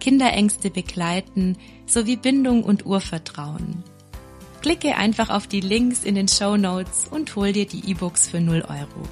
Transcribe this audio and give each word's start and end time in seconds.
Kinderängste 0.00 0.70
begleiten 0.70 1.56
sowie 1.86 2.16
Bindung 2.16 2.64
und 2.64 2.84
Urvertrauen. 2.84 3.84
Klicke 4.62 4.96
einfach 4.96 5.30
auf 5.30 5.46
die 5.46 5.60
Links 5.60 6.02
in 6.02 6.16
den 6.16 6.26
Show 6.26 6.56
Notes 6.56 7.06
und 7.08 7.36
hol 7.36 7.52
dir 7.52 7.66
die 7.66 7.88
E-Books 7.90 8.28
für 8.28 8.40
0 8.40 8.62
Euro. 8.62 9.08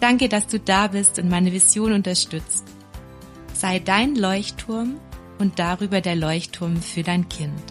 Danke, 0.00 0.28
dass 0.28 0.46
du 0.46 0.58
da 0.58 0.88
bist 0.88 1.18
und 1.18 1.28
meine 1.28 1.52
Vision 1.52 1.92
unterstützt. 1.92 2.64
Sei 3.54 3.78
dein 3.78 4.14
Leuchtturm 4.14 4.96
und 5.38 5.58
darüber 5.58 6.00
der 6.00 6.16
Leuchtturm 6.16 6.76
für 6.76 7.02
dein 7.02 7.28
Kind. 7.28 7.62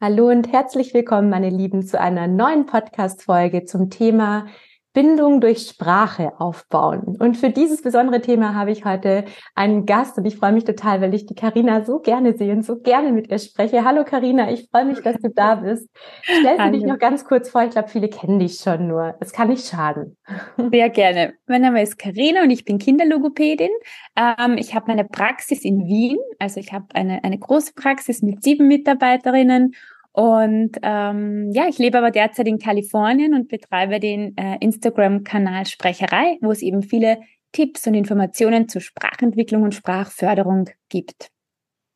Hallo 0.00 0.28
und 0.30 0.50
herzlich 0.50 0.94
willkommen, 0.94 1.28
meine 1.28 1.50
Lieben, 1.50 1.86
zu 1.86 2.00
einer 2.00 2.26
neuen 2.26 2.64
Podcast-Folge 2.64 3.66
zum 3.66 3.90
Thema 3.90 4.46
Bindung 4.92 5.40
durch 5.40 5.68
Sprache 5.68 6.32
aufbauen. 6.40 7.16
Und 7.20 7.36
für 7.36 7.50
dieses 7.50 7.80
besondere 7.80 8.20
Thema 8.20 8.54
habe 8.54 8.72
ich 8.72 8.84
heute 8.84 9.24
einen 9.54 9.86
Gast 9.86 10.18
und 10.18 10.24
ich 10.24 10.36
freue 10.36 10.52
mich 10.52 10.64
total, 10.64 11.00
weil 11.00 11.14
ich 11.14 11.26
die 11.26 11.34
Karina 11.34 11.84
so 11.84 12.00
gerne 12.00 12.36
sehe 12.36 12.52
und 12.52 12.64
so 12.64 12.80
gerne 12.80 13.12
mit 13.12 13.30
ihr 13.30 13.38
spreche. 13.38 13.84
Hallo 13.84 14.04
Karina, 14.04 14.50
ich 14.50 14.68
freue 14.68 14.84
mich, 14.84 15.00
dass 15.00 15.16
du 15.18 15.30
da 15.30 15.54
bist. 15.56 15.88
Stellst 16.24 16.64
du 16.64 16.70
dich 16.72 16.82
noch 16.82 16.98
ganz 16.98 17.24
kurz 17.24 17.50
vor? 17.50 17.62
Ich 17.62 17.70
glaube, 17.70 17.88
viele 17.88 18.08
kennen 18.08 18.40
dich 18.40 18.56
schon 18.56 18.88
nur. 18.88 19.14
Es 19.20 19.32
kann 19.32 19.48
nicht 19.48 19.66
schaden. 19.66 20.16
Sehr 20.72 20.90
gerne. 20.90 21.34
Mein 21.46 21.62
Name 21.62 21.82
ist 21.82 21.96
Karina 21.96 22.42
und 22.42 22.50
ich 22.50 22.64
bin 22.64 22.78
Kinderlogopädin. 22.78 23.70
Ähm, 24.16 24.56
ich 24.58 24.74
habe 24.74 24.86
meine 24.88 25.04
Praxis 25.04 25.64
in 25.64 25.86
Wien. 25.86 26.18
Also 26.40 26.58
ich 26.58 26.72
habe 26.72 26.86
eine, 26.94 27.22
eine 27.22 27.38
große 27.38 27.74
Praxis 27.74 28.22
mit 28.22 28.42
sieben 28.42 28.66
Mitarbeiterinnen 28.66 29.72
und 30.12 30.72
ähm, 30.82 31.50
ja, 31.52 31.68
ich 31.68 31.78
lebe 31.78 31.98
aber 31.98 32.10
derzeit 32.10 32.48
in 32.48 32.58
Kalifornien 32.58 33.34
und 33.34 33.48
betreibe 33.48 34.00
den 34.00 34.36
äh, 34.36 34.56
Instagram-Kanal 34.60 35.66
Sprecherei, 35.66 36.38
wo 36.40 36.50
es 36.50 36.62
eben 36.62 36.82
viele 36.82 37.18
Tipps 37.52 37.86
und 37.86 37.94
Informationen 37.94 38.68
zur 38.68 38.80
Sprachentwicklung 38.80 39.62
und 39.62 39.74
Sprachförderung 39.74 40.68
gibt. 40.88 41.30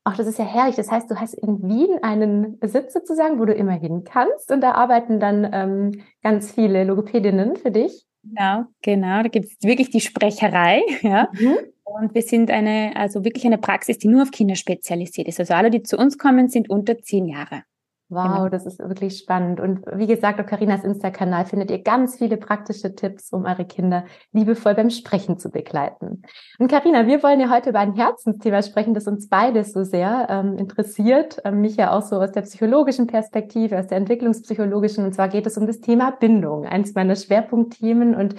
Ach, 0.04 0.16
das 0.16 0.26
ist 0.26 0.38
ja 0.38 0.44
herrlich. 0.44 0.76
Das 0.76 0.90
heißt, 0.90 1.10
du 1.10 1.16
hast 1.16 1.34
in 1.34 1.62
Wien 1.62 1.98
einen 2.02 2.58
Sitz 2.62 2.92
sozusagen, 2.92 3.40
wo 3.40 3.46
du 3.46 3.54
immer 3.54 3.72
hin 3.72 4.04
kannst 4.04 4.52
und 4.52 4.60
da 4.60 4.72
arbeiten 4.72 5.18
dann 5.18 5.48
ähm, 5.52 6.04
ganz 6.22 6.52
viele 6.52 6.84
Logopädinnen 6.84 7.56
für 7.56 7.70
dich. 7.70 8.04
Genau, 8.22 8.64
genau. 8.82 9.22
Da 9.22 9.28
gibt 9.28 9.46
es 9.46 9.56
wirklich 9.62 9.90
die 9.90 10.00
Sprecherei, 10.00 10.82
ja. 11.02 11.28
Mhm. 11.32 11.56
Und 11.84 12.14
wir 12.14 12.22
sind 12.22 12.50
eine, 12.50 12.92
also 12.96 13.24
wirklich 13.24 13.44
eine 13.44 13.58
Praxis, 13.58 13.98
die 13.98 14.08
nur 14.08 14.22
auf 14.22 14.30
Kinder 14.30 14.56
spezialisiert 14.56 15.28
ist. 15.28 15.40
Also 15.40 15.54
alle, 15.54 15.70
die 15.70 15.82
zu 15.82 15.96
uns 15.96 16.18
kommen, 16.18 16.48
sind 16.48 16.70
unter 16.70 16.98
zehn 16.98 17.26
Jahre. 17.26 17.62
Wow, 18.10 18.24
genau. 18.24 18.48
das 18.48 18.66
ist 18.66 18.78
wirklich 18.80 19.16
spannend. 19.16 19.60
Und 19.60 19.86
wie 19.94 20.06
gesagt, 20.06 20.38
auf 20.38 20.46
Carinas 20.46 20.84
Insta-Kanal 20.84 21.46
findet 21.46 21.70
ihr 21.70 21.82
ganz 21.82 22.16
viele 22.18 22.36
praktische 22.36 22.94
Tipps, 22.94 23.32
um 23.32 23.46
eure 23.46 23.64
Kinder 23.64 24.04
liebevoll 24.32 24.74
beim 24.74 24.90
Sprechen 24.90 25.38
zu 25.38 25.50
begleiten. 25.50 26.22
Und 26.58 26.70
Carina, 26.70 27.06
wir 27.06 27.22
wollen 27.22 27.40
ja 27.40 27.50
heute 27.50 27.70
über 27.70 27.80
ein 27.80 27.94
Herzensthema 27.94 28.62
sprechen, 28.62 28.92
das 28.92 29.06
uns 29.06 29.28
beides 29.28 29.72
so 29.72 29.84
sehr 29.84 30.26
ähm, 30.28 30.58
interessiert. 30.58 31.38
Ähm, 31.44 31.62
mich 31.62 31.76
ja 31.76 31.96
auch 31.96 32.02
so 32.02 32.20
aus 32.20 32.32
der 32.32 32.42
psychologischen 32.42 33.06
Perspektive, 33.06 33.78
aus 33.78 33.86
der 33.86 33.98
entwicklungspsychologischen. 33.98 35.04
Und 35.04 35.14
zwar 35.14 35.28
geht 35.28 35.46
es 35.46 35.56
um 35.56 35.66
das 35.66 35.80
Thema 35.80 36.10
Bindung, 36.10 36.66
eins 36.66 36.94
meiner 36.94 37.16
Schwerpunktthemen. 37.16 38.14
Und 38.14 38.34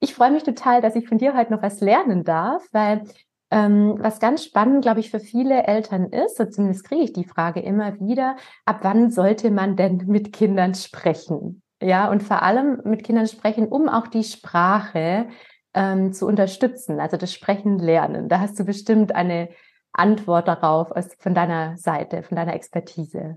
ich 0.00 0.14
freue 0.14 0.32
mich 0.32 0.42
total, 0.42 0.82
dass 0.82 0.96
ich 0.96 1.08
von 1.08 1.18
dir 1.18 1.36
heute 1.36 1.52
noch 1.52 1.62
was 1.62 1.80
lernen 1.80 2.24
darf, 2.24 2.66
weil 2.72 3.02
ähm, 3.54 3.94
was 4.00 4.18
ganz 4.18 4.42
spannend, 4.42 4.82
glaube 4.82 4.98
ich, 4.98 5.12
für 5.12 5.20
viele 5.20 5.62
Eltern 5.62 6.06
ist, 6.06 6.36
zumindest 6.52 6.82
kriege 6.82 7.04
ich 7.04 7.12
die 7.12 7.24
Frage 7.24 7.60
immer 7.60 8.00
wieder, 8.00 8.34
ab 8.64 8.80
wann 8.82 9.12
sollte 9.12 9.52
man 9.52 9.76
denn 9.76 10.02
mit 10.08 10.32
Kindern 10.32 10.74
sprechen? 10.74 11.62
Ja, 11.80 12.10
und 12.10 12.24
vor 12.24 12.42
allem 12.42 12.80
mit 12.84 13.04
Kindern 13.04 13.28
sprechen, 13.28 13.68
um 13.68 13.88
auch 13.88 14.08
die 14.08 14.24
Sprache 14.24 15.28
ähm, 15.72 16.12
zu 16.12 16.26
unterstützen, 16.26 16.98
also 16.98 17.16
das 17.16 17.32
Sprechen 17.32 17.78
lernen. 17.78 18.28
Da 18.28 18.40
hast 18.40 18.58
du 18.58 18.64
bestimmt 18.64 19.14
eine 19.14 19.50
Antwort 19.92 20.48
darauf 20.48 20.90
aus, 20.90 21.14
von 21.20 21.34
deiner 21.34 21.76
Seite, 21.76 22.24
von 22.24 22.36
deiner 22.36 22.54
Expertise. 22.54 23.36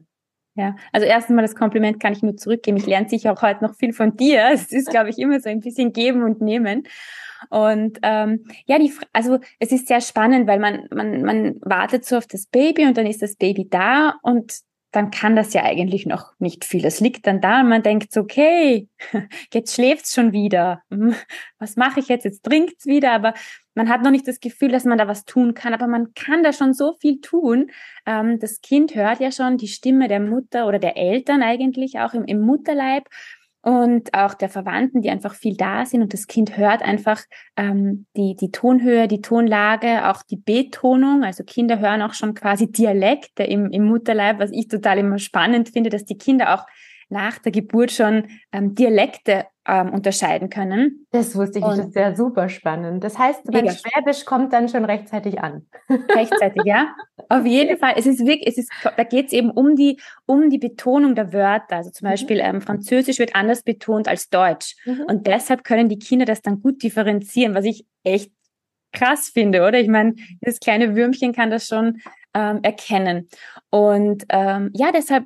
Ja, 0.56 0.76
also 0.92 1.06
erstmal 1.06 1.44
das 1.44 1.56
Kompliment 1.56 2.00
kann 2.00 2.14
ich 2.14 2.24
nur 2.24 2.36
zurückgeben. 2.38 2.78
Ich 2.78 2.88
lerne 2.88 3.08
sicher 3.08 3.34
auch 3.34 3.44
heute 3.44 3.64
noch 3.64 3.76
viel 3.76 3.94
von 3.94 4.18
dir. 4.18 4.50
Es 4.52 4.72
ist, 4.72 4.90
glaube 4.90 5.12
ich, 5.12 5.20
immer 5.20 5.40
so 5.40 5.50
ein 5.50 5.60
bisschen 5.60 5.94
geben 5.94 6.24
und 6.24 6.42
nehmen. 6.42 6.88
Und 7.50 8.00
ähm, 8.04 8.46
ja, 8.66 8.80
die, 8.80 8.94
also 9.14 9.40
es 9.60 9.72
ist 9.72 9.88
sehr 9.88 10.02
spannend, 10.02 10.48
weil 10.48 10.60
man, 10.60 10.88
man, 10.94 11.24
man 11.24 11.56
wartet 11.62 12.06
so 12.06 12.18
auf 12.18 12.28
das 12.28 12.46
Baby 12.48 12.86
und 12.86 12.98
dann 12.98 13.06
ist 13.08 13.22
das 13.22 13.36
Baby 13.36 13.68
da 13.70 14.16
und 14.22 14.62
dann 14.92 15.12
kann 15.12 15.36
das 15.36 15.54
ja 15.54 15.64
eigentlich 15.64 16.06
noch 16.06 16.34
nicht 16.40 16.64
viel. 16.64 16.86
Es 16.86 17.00
liegt 17.02 17.28
dann 17.28 17.42
da 17.42 17.60
und 17.60 17.70
man 17.70 17.84
denkt 17.84 18.12
so, 18.12 18.22
okay, 18.22 18.88
jetzt 19.54 19.76
schläft's 19.76 20.14
schon 20.14 20.32
wieder. 20.32 20.82
Hm, 20.90 21.14
was 21.60 21.76
mache 21.76 22.00
ich 22.00 22.08
jetzt? 22.08 22.24
Jetzt 22.24 22.44
trinkt's 22.44 22.86
wieder, 22.86 23.12
aber 23.12 23.34
man 23.76 23.90
hat 23.90 24.02
noch 24.02 24.12
nicht 24.12 24.28
das 24.28 24.40
Gefühl, 24.40 24.72
dass 24.72 24.86
man 24.86 24.98
da 24.98 25.08
was 25.08 25.26
tun 25.26 25.54
kann, 25.54 25.74
aber 25.74 25.88
man 25.88 26.14
kann 26.16 26.42
da 26.42 26.54
schon 26.54 26.74
so 26.74 26.94
viel 26.94 27.20
tun. 27.20 27.70
Ähm, 28.06 28.40
das 28.40 28.62
Kind 28.62 28.96
hört 28.96 29.20
ja 29.20 29.32
schon 29.32 29.58
die 29.58 29.68
Stimme 29.68 30.08
der 30.08 30.22
Mutter 30.22 30.68
oder 30.68 30.80
der 30.80 30.98
Eltern 30.98 31.44
eigentlich 31.44 32.00
auch 32.00 32.14
im, 32.14 32.24
im 32.26 32.40
Mutterleib 32.42 33.08
und 33.68 34.14
auch 34.14 34.34
der 34.34 34.48
Verwandten, 34.48 35.02
die 35.02 35.10
einfach 35.10 35.36
viel 35.36 35.58
da 35.58 35.86
sind 35.86 36.02
und 36.02 36.14
das 36.14 36.28
Kind 36.28 36.56
hört 36.56 36.82
einfach 36.82 37.22
ähm, 37.58 38.06
die, 38.16 38.38
die 38.40 38.50
Tonhöhe, 38.50 39.10
die 39.10 39.20
Tonlage, 39.20 40.08
auch 40.08 40.24
die 40.24 40.38
Betonung. 40.38 41.26
Also 41.26 41.44
Kinder 41.44 41.78
hören 41.78 42.02
auch 42.02 42.14
schon 42.14 42.34
quasi 42.34 42.72
Dialekte 42.72 43.44
im, 43.44 43.70
im 43.72 43.84
Mutterleib, 43.84 44.40
was 44.40 44.52
ich 44.54 44.70
total 44.70 45.00
immer 45.00 45.20
spannend 45.20 45.68
finde, 45.68 45.90
dass 45.90 46.06
die 46.06 46.18
Kinder 46.18 46.56
auch 46.56 46.66
nach 47.10 47.40
der 47.40 47.52
Geburt 47.52 47.92
schon 47.92 48.28
ähm, 48.52 48.76
Dialekte 48.76 49.46
ähm, 49.68 49.94
unterscheiden 49.94 50.50
können. 50.50 51.06
Das 51.12 51.36
wusste 51.36 51.60
ich 51.60 51.66
nicht, 51.66 51.78
das 51.78 51.88
ist 51.88 51.96
ja 51.96 52.16
super 52.16 52.48
spannend. 52.50 53.04
Das 53.04 53.18
heißt, 53.18 53.52
mein 53.52 53.70
Schwäbisch 53.70 54.26
kommt 54.26 54.54
dann 54.54 54.70
schon 54.70 54.86
rechtzeitig 54.86 55.42
an. 55.42 55.68
Rechtzeitig, 56.16 56.62
ja. 56.66 56.94
Auf 57.30 57.46
jeden 57.46 57.78
Fall. 57.78 57.94
Es 57.98 58.06
ist 58.06 58.26
wirklich, 58.26 58.48
es 58.48 58.58
ist, 58.58 58.72
da 58.96 59.04
geht 59.04 59.28
es 59.28 59.34
eben 59.34 59.52
um 59.52 59.76
die, 59.76 60.00
um 60.26 60.50
die 60.50 60.58
Betonung 60.58 61.16
der 61.16 61.34
Wörter. 61.34 61.78
Also 61.78 61.92
zum 61.92 62.08
mhm. 62.08 62.12
Beispiel 62.12 62.40
ähm, 62.40 62.62
Französisch 62.62 63.20
wird 63.20 63.36
anders 63.36 63.64
betont 63.64 64.08
als 64.08 64.30
Deutsch. 64.30 64.76
Mhm. 64.86 65.04
Und 65.08 65.28
deshalb 65.28 65.64
können 65.64 65.90
die 65.90 66.00
Kinder 66.00 66.26
das 66.26 66.42
dann 66.42 66.62
gut 66.62 66.82
differenzieren, 66.82 67.54
was 67.54 67.66
ich 67.66 67.86
echt 68.04 68.32
krass 68.94 69.30
finde, 69.34 69.68
oder? 69.68 69.80
Ich 69.80 69.90
meine, 69.90 70.16
das 70.42 70.60
kleine 70.60 70.96
Würmchen 70.96 71.34
kann 71.34 71.52
das 71.52 71.68
schon 71.68 72.00
ähm, 72.34 72.60
erkennen. 72.64 73.28
Und 73.70 74.24
ähm, 74.30 74.72
ja, 74.74 74.92
deshalb 74.94 75.26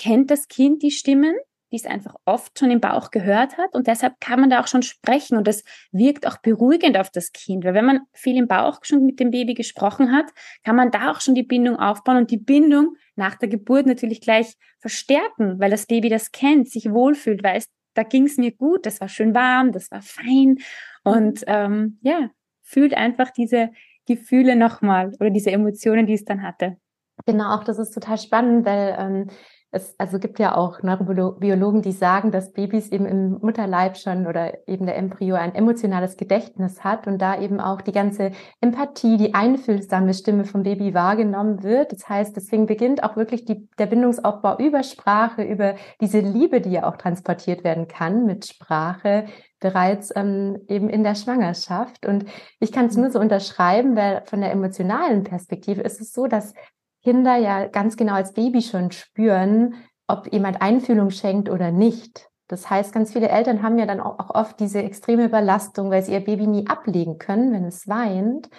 kennt 0.00 0.30
das 0.30 0.48
Kind 0.48 0.82
die 0.82 0.90
Stimmen, 0.90 1.34
die 1.70 1.76
es 1.76 1.84
einfach 1.84 2.16
oft 2.24 2.58
schon 2.58 2.70
im 2.70 2.80
Bauch 2.80 3.10
gehört 3.10 3.58
hat 3.58 3.74
und 3.74 3.86
deshalb 3.86 4.18
kann 4.18 4.40
man 4.40 4.48
da 4.48 4.60
auch 4.60 4.66
schon 4.66 4.82
sprechen 4.82 5.36
und 5.36 5.46
das 5.46 5.62
wirkt 5.92 6.26
auch 6.26 6.38
beruhigend 6.38 6.96
auf 6.96 7.10
das 7.10 7.32
Kind, 7.32 7.64
weil 7.64 7.74
wenn 7.74 7.84
man 7.84 8.00
viel 8.12 8.38
im 8.38 8.48
Bauch 8.48 8.80
schon 8.82 9.04
mit 9.04 9.20
dem 9.20 9.30
Baby 9.30 9.52
gesprochen 9.52 10.10
hat, 10.10 10.24
kann 10.64 10.74
man 10.74 10.90
da 10.90 11.12
auch 11.12 11.20
schon 11.20 11.34
die 11.34 11.42
Bindung 11.42 11.76
aufbauen 11.76 12.16
und 12.16 12.30
die 12.30 12.38
Bindung 12.38 12.96
nach 13.14 13.36
der 13.36 13.50
Geburt 13.50 13.86
natürlich 13.86 14.22
gleich 14.22 14.54
verstärken, 14.78 15.60
weil 15.60 15.70
das 15.70 15.86
Baby 15.86 16.08
das 16.08 16.32
kennt, 16.32 16.70
sich 16.70 16.90
wohlfühlt, 16.90 17.44
weiß, 17.44 17.68
da 17.94 18.02
ging 18.02 18.24
es 18.24 18.38
mir 18.38 18.52
gut, 18.52 18.86
das 18.86 19.02
war 19.02 19.08
schön 19.08 19.34
warm, 19.34 19.70
das 19.70 19.90
war 19.90 20.00
fein 20.00 20.56
und 21.04 21.44
ähm, 21.46 21.98
ja, 22.00 22.30
fühlt 22.62 22.94
einfach 22.94 23.30
diese 23.30 23.70
Gefühle 24.06 24.56
nochmal 24.56 25.12
oder 25.20 25.28
diese 25.28 25.50
Emotionen, 25.50 26.06
die 26.06 26.14
es 26.14 26.24
dann 26.24 26.42
hatte. 26.42 26.78
Genau, 27.26 27.54
auch 27.54 27.64
das 27.64 27.78
ist 27.78 27.90
total 27.90 28.16
spannend, 28.16 28.64
weil 28.64 28.96
ähm, 28.98 29.26
es 29.72 29.94
also 29.98 30.18
gibt 30.18 30.40
ja 30.40 30.56
auch 30.56 30.82
Neurobiologen, 30.82 31.80
die 31.80 31.92
sagen, 31.92 32.32
dass 32.32 32.52
Babys 32.52 32.88
eben 32.88 33.06
im 33.06 33.38
Mutterleib 33.40 33.96
schon 33.96 34.26
oder 34.26 34.66
eben 34.66 34.86
der 34.86 34.96
Embryo 34.96 35.36
ein 35.36 35.54
emotionales 35.54 36.16
Gedächtnis 36.16 36.82
hat 36.82 37.06
und 37.06 37.18
da 37.18 37.40
eben 37.40 37.60
auch 37.60 37.80
die 37.80 37.92
ganze 37.92 38.32
Empathie, 38.60 39.16
die 39.16 39.34
einfühlsame 39.34 40.12
Stimme 40.12 40.44
vom 40.44 40.64
Baby 40.64 40.92
wahrgenommen 40.92 41.62
wird. 41.62 41.92
Das 41.92 42.08
heißt, 42.08 42.34
deswegen 42.34 42.66
beginnt 42.66 43.04
auch 43.04 43.16
wirklich 43.16 43.44
die, 43.44 43.68
der 43.78 43.86
Bindungsaufbau 43.86 44.58
über 44.58 44.82
Sprache, 44.82 45.44
über 45.44 45.76
diese 46.00 46.18
Liebe, 46.18 46.60
die 46.60 46.72
ja 46.72 46.88
auch 46.88 46.96
transportiert 46.96 47.62
werden 47.62 47.86
kann 47.86 48.26
mit 48.26 48.46
Sprache, 48.46 49.26
bereits 49.60 50.10
ähm, 50.16 50.58
eben 50.66 50.88
in 50.88 51.04
der 51.04 51.14
Schwangerschaft. 51.14 52.06
Und 52.06 52.24
ich 52.58 52.72
kann 52.72 52.86
es 52.86 52.96
nur 52.96 53.10
so 53.10 53.20
unterschreiben, 53.20 53.94
weil 53.94 54.22
von 54.24 54.40
der 54.40 54.50
emotionalen 54.50 55.22
Perspektive 55.22 55.82
ist 55.82 56.00
es 56.00 56.12
so, 56.12 56.26
dass 56.26 56.54
Kinder 57.02 57.36
ja 57.36 57.66
ganz 57.66 57.96
genau 57.96 58.14
als 58.14 58.34
Baby 58.34 58.62
schon 58.62 58.90
spüren, 58.90 59.74
ob 60.06 60.32
jemand 60.32 60.60
Einfühlung 60.60 61.10
schenkt 61.10 61.48
oder 61.48 61.70
nicht. 61.70 62.28
Das 62.48 62.68
heißt, 62.68 62.92
ganz 62.92 63.12
viele 63.12 63.28
Eltern 63.28 63.62
haben 63.62 63.78
ja 63.78 63.86
dann 63.86 64.00
auch 64.00 64.34
oft 64.34 64.58
diese 64.58 64.82
extreme 64.82 65.24
Überlastung, 65.24 65.90
weil 65.90 66.02
sie 66.02 66.12
ihr 66.12 66.24
Baby 66.24 66.46
nie 66.48 66.66
ablegen 66.66 67.18
können, 67.18 67.52
wenn 67.52 67.64
es 67.64 67.86
weint. 67.86 68.50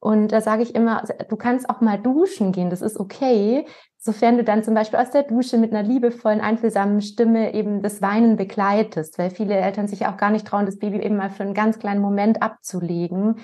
Und 0.00 0.32
da 0.32 0.40
sage 0.40 0.62
ich 0.62 0.74
immer, 0.74 1.04
du 1.28 1.36
kannst 1.36 1.70
auch 1.70 1.80
mal 1.80 1.98
duschen 1.98 2.52
gehen, 2.52 2.70
das 2.70 2.82
ist 2.82 2.98
okay, 2.98 3.66
sofern 3.98 4.36
du 4.36 4.44
dann 4.44 4.62
zum 4.62 4.74
Beispiel 4.74 4.98
aus 4.98 5.10
der 5.10 5.22
Dusche 5.22 5.58
mit 5.58 5.72
einer 5.72 5.82
liebevollen, 5.82 6.40
einfühlsamen 6.40 7.00
Stimme 7.00 7.54
eben 7.54 7.82
das 7.82 8.02
Weinen 8.02 8.36
begleitest, 8.36 9.18
weil 9.18 9.30
viele 9.30 9.56
Eltern 9.56 9.88
sich 9.88 10.06
auch 10.06 10.16
gar 10.16 10.30
nicht 10.30 10.46
trauen, 10.46 10.66
das 10.66 10.78
Baby 10.78 11.00
eben 11.00 11.16
mal 11.16 11.30
für 11.30 11.44
einen 11.44 11.54
ganz 11.54 11.78
kleinen 11.78 12.00
Moment 12.00 12.42
abzulegen 12.42 13.36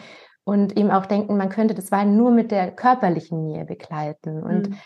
und 0.45 0.77
eben 0.77 0.91
auch 0.91 1.07
denken, 1.07 1.37
man 1.37 1.49
könnte 1.49 1.75
das 1.75 1.93
Weinen 1.93 2.17
nur 2.17 2.31
mit 2.31 2.51
der 2.51 2.73
körperlichen 2.73 3.43
Nähe 3.43 3.65
begleiten. 3.65 4.43
Und 4.43 4.71
mhm. 4.71 4.77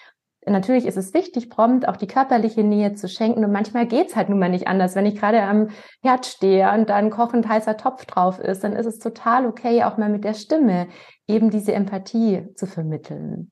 natürlich 0.46 0.86
ist 0.86 0.96
es 0.96 1.14
wichtig, 1.14 1.48
prompt 1.48 1.88
auch 1.88 1.96
die 1.96 2.06
körperliche 2.06 2.62
Nähe 2.62 2.94
zu 2.94 3.08
schenken. 3.08 3.44
Und 3.44 3.52
manchmal 3.52 3.86
geht's 3.86 4.16
halt 4.16 4.28
nun 4.28 4.38
mal 4.38 4.50
nicht 4.50 4.68
anders. 4.68 4.94
Wenn 4.94 5.06
ich 5.06 5.16
gerade 5.16 5.42
am 5.42 5.68
Herd 6.02 6.26
stehe 6.26 6.70
und 6.72 6.90
da 6.90 6.96
ein 6.96 7.10
kochend 7.10 7.48
heißer 7.48 7.76
Topf 7.76 8.04
drauf 8.04 8.38
ist, 8.38 8.64
dann 8.64 8.74
ist 8.74 8.86
es 8.86 8.98
total 8.98 9.46
okay, 9.46 9.84
auch 9.84 9.96
mal 9.96 10.10
mit 10.10 10.24
der 10.24 10.34
Stimme 10.34 10.88
eben 11.26 11.50
diese 11.50 11.72
Empathie 11.72 12.46
zu 12.54 12.66
vermitteln. 12.66 13.50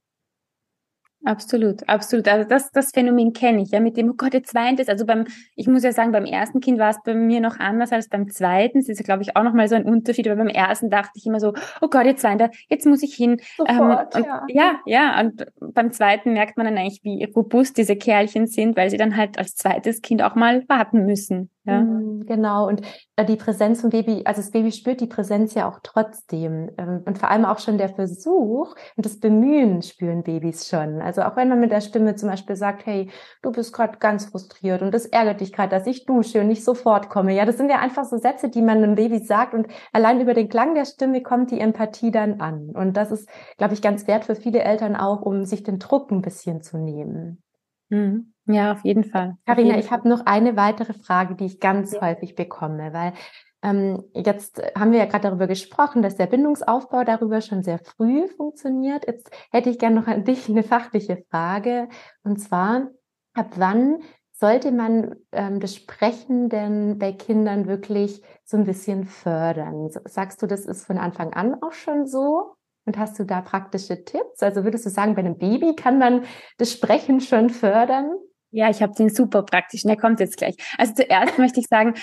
Absolut, 1.24 1.88
absolut. 1.88 2.28
Also 2.28 2.46
das, 2.46 2.70
das 2.70 2.90
Phänomen 2.92 3.32
kenne 3.32 3.62
ich, 3.62 3.70
ja, 3.70 3.80
mit 3.80 3.96
dem, 3.96 4.10
oh 4.10 4.14
Gott, 4.16 4.34
jetzt 4.34 4.54
weint 4.54 4.78
es. 4.78 4.88
Also 4.88 5.06
beim, 5.06 5.24
ich 5.56 5.66
muss 5.66 5.82
ja 5.82 5.92
sagen, 5.92 6.12
beim 6.12 6.26
ersten 6.26 6.60
Kind 6.60 6.78
war 6.78 6.90
es 6.90 6.98
bei 7.02 7.14
mir 7.14 7.40
noch 7.40 7.58
anders 7.58 7.92
als 7.92 8.08
beim 8.08 8.28
zweiten. 8.30 8.80
Das 8.80 8.88
ist, 8.88 9.02
glaube 9.04 9.22
ich, 9.22 9.34
auch 9.34 9.42
nochmal 9.42 9.68
so 9.68 9.74
ein 9.74 9.84
Unterschied. 9.84 10.28
Aber 10.28 10.36
beim 10.36 10.48
ersten 10.48 10.90
dachte 10.90 11.12
ich 11.14 11.26
immer 11.26 11.40
so, 11.40 11.54
oh 11.80 11.88
Gott, 11.88 12.04
jetzt 12.04 12.24
weint 12.24 12.42
er, 12.42 12.50
jetzt 12.68 12.86
muss 12.86 13.02
ich 13.02 13.14
hin. 13.14 13.40
Sofort, 13.56 14.14
ähm, 14.14 14.22
und, 14.22 14.26
ja. 14.26 14.46
ja, 14.48 14.80
ja. 14.84 15.20
Und 15.20 15.46
beim 15.72 15.92
zweiten 15.92 16.34
merkt 16.34 16.58
man 16.58 16.66
dann 16.66 16.76
eigentlich, 16.76 17.00
wie 17.04 17.24
robust 17.24 17.78
diese 17.78 17.96
Kerlchen 17.96 18.46
sind, 18.46 18.76
weil 18.76 18.90
sie 18.90 18.98
dann 18.98 19.16
halt 19.16 19.38
als 19.38 19.56
zweites 19.56 20.02
Kind 20.02 20.22
auch 20.22 20.34
mal 20.34 20.68
warten 20.68 21.06
müssen. 21.06 21.50
Ja. 21.66 21.80
Mhm, 21.80 22.26
genau, 22.26 22.68
und 22.68 22.82
die 23.22 23.36
Präsenz 23.36 23.80
vom 23.80 23.90
Baby, 23.90 24.22
also 24.24 24.40
das 24.40 24.50
Baby 24.50 24.72
spürt 24.72 25.00
die 25.00 25.06
Präsenz 25.06 25.54
ja 25.54 25.68
auch 25.68 25.78
trotzdem. 25.84 26.72
Ähm, 26.76 27.02
und 27.04 27.16
vor 27.16 27.30
allem 27.30 27.44
auch 27.44 27.60
schon 27.60 27.78
der 27.78 27.88
Versuch 27.88 28.74
und 28.96 29.06
das 29.06 29.20
Bemühen 29.20 29.82
spüren 29.82 30.24
Babys 30.24 30.68
schon. 30.68 31.00
Also 31.00 31.22
auch 31.22 31.36
wenn 31.36 31.48
man 31.48 31.60
mit 31.60 31.70
der 31.70 31.80
Stimme 31.80 32.16
zum 32.16 32.28
Beispiel 32.28 32.56
sagt, 32.56 32.86
hey, 32.86 33.08
du 33.42 33.52
bist 33.52 33.72
gerade 33.72 33.98
ganz 33.98 34.24
frustriert 34.26 34.82
und 34.82 34.92
das 34.92 35.06
ärgert 35.06 35.40
dich 35.40 35.52
gerade, 35.52 35.68
dass 35.68 35.86
ich 35.86 36.06
dusche 36.06 36.40
und 36.40 36.48
nicht 36.48 36.64
sofort 36.64 37.08
komme. 37.08 37.34
Ja, 37.36 37.44
das 37.44 37.56
sind 37.56 37.70
ja 37.70 37.78
einfach 37.78 38.04
so 38.04 38.16
Sätze, 38.16 38.48
die 38.48 38.62
man 38.62 38.78
einem 38.78 38.96
Baby 38.96 39.20
sagt 39.20 39.54
und 39.54 39.68
allein 39.92 40.20
über 40.20 40.34
den 40.34 40.48
Klang 40.48 40.74
der 40.74 40.84
Stimme 40.84 41.22
kommt 41.22 41.52
die 41.52 41.60
Empathie 41.60 42.10
dann 42.10 42.40
an. 42.40 42.70
Und 42.70 42.96
das 42.96 43.12
ist, 43.12 43.28
glaube 43.58 43.74
ich, 43.74 43.82
ganz 43.82 44.08
wert 44.08 44.24
für 44.24 44.34
viele 44.34 44.62
Eltern 44.62 44.96
auch, 44.96 45.22
um 45.22 45.44
sich 45.44 45.62
den 45.62 45.78
Druck 45.78 46.10
ein 46.10 46.22
bisschen 46.22 46.62
zu 46.62 46.78
nehmen. 46.78 47.42
Mhm. 47.90 48.33
Ja, 48.46 48.72
auf 48.72 48.84
jeden 48.84 49.04
Fall. 49.04 49.36
Carina, 49.46 49.78
ich 49.78 49.90
habe 49.90 50.08
noch 50.08 50.26
eine 50.26 50.56
weitere 50.56 50.92
Frage, 50.92 51.34
die 51.34 51.46
ich 51.46 51.60
ganz 51.60 51.92
ja. 51.92 52.02
häufig 52.02 52.34
bekomme, 52.34 52.92
weil 52.92 53.14
ähm, 53.62 54.04
jetzt 54.12 54.62
haben 54.76 54.92
wir 54.92 54.98
ja 54.98 55.06
gerade 55.06 55.28
darüber 55.28 55.46
gesprochen, 55.46 56.02
dass 56.02 56.16
der 56.16 56.26
Bindungsaufbau 56.26 57.02
darüber 57.04 57.40
schon 57.40 57.62
sehr 57.62 57.78
früh 57.78 58.28
funktioniert. 58.28 59.06
Jetzt 59.06 59.30
hätte 59.50 59.70
ich 59.70 59.78
gerne 59.78 59.96
noch 59.96 60.06
an 60.06 60.24
dich 60.24 60.48
eine 60.50 60.62
fachliche 60.62 61.24
Frage. 61.30 61.88
Und 62.22 62.38
zwar, 62.38 62.88
ab 63.32 63.52
wann 63.56 64.02
sollte 64.32 64.70
man 64.70 65.16
ähm, 65.32 65.60
das 65.60 65.74
Sprechen 65.74 66.50
denn 66.50 66.98
bei 66.98 67.12
Kindern 67.12 67.66
wirklich 67.66 68.20
so 68.44 68.58
ein 68.58 68.64
bisschen 68.64 69.04
fördern? 69.06 69.88
Sagst 70.04 70.42
du, 70.42 70.46
das 70.46 70.66
ist 70.66 70.84
von 70.84 70.98
Anfang 70.98 71.32
an 71.32 71.62
auch 71.62 71.72
schon 71.72 72.06
so? 72.06 72.56
Und 72.84 72.98
hast 72.98 73.18
du 73.18 73.24
da 73.24 73.40
praktische 73.40 74.04
Tipps? 74.04 74.42
Also 74.42 74.64
würdest 74.64 74.84
du 74.84 74.90
sagen, 74.90 75.14
bei 75.14 75.20
einem 75.20 75.38
Baby 75.38 75.74
kann 75.74 75.98
man 75.98 76.24
das 76.58 76.70
Sprechen 76.70 77.22
schon 77.22 77.48
fördern? 77.48 78.12
Ja, 78.54 78.70
ich 78.70 78.82
habe 78.82 78.94
den 78.94 79.08
super 79.08 79.42
praktischen. 79.42 79.88
Der 79.88 79.96
kommt 79.96 80.20
jetzt 80.20 80.36
gleich. 80.36 80.54
Also 80.78 80.94
zuerst 80.94 81.38
möchte 81.38 81.58
ich 81.58 81.66
sagen, 81.66 81.94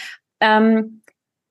ähm, 0.42 1.02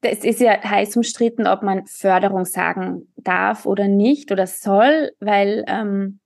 es 0.02 0.24
ist 0.24 0.40
ja 0.40 0.62
heiß 0.62 0.94
umstritten, 0.96 1.46
ob 1.46 1.62
man 1.62 1.86
Förderung 1.86 2.44
sagen 2.44 3.08
darf 3.16 3.64
oder 3.64 3.88
nicht 3.88 4.30
oder 4.30 4.46
soll, 4.46 5.12
weil 5.18 5.64
ähm, 5.68 6.20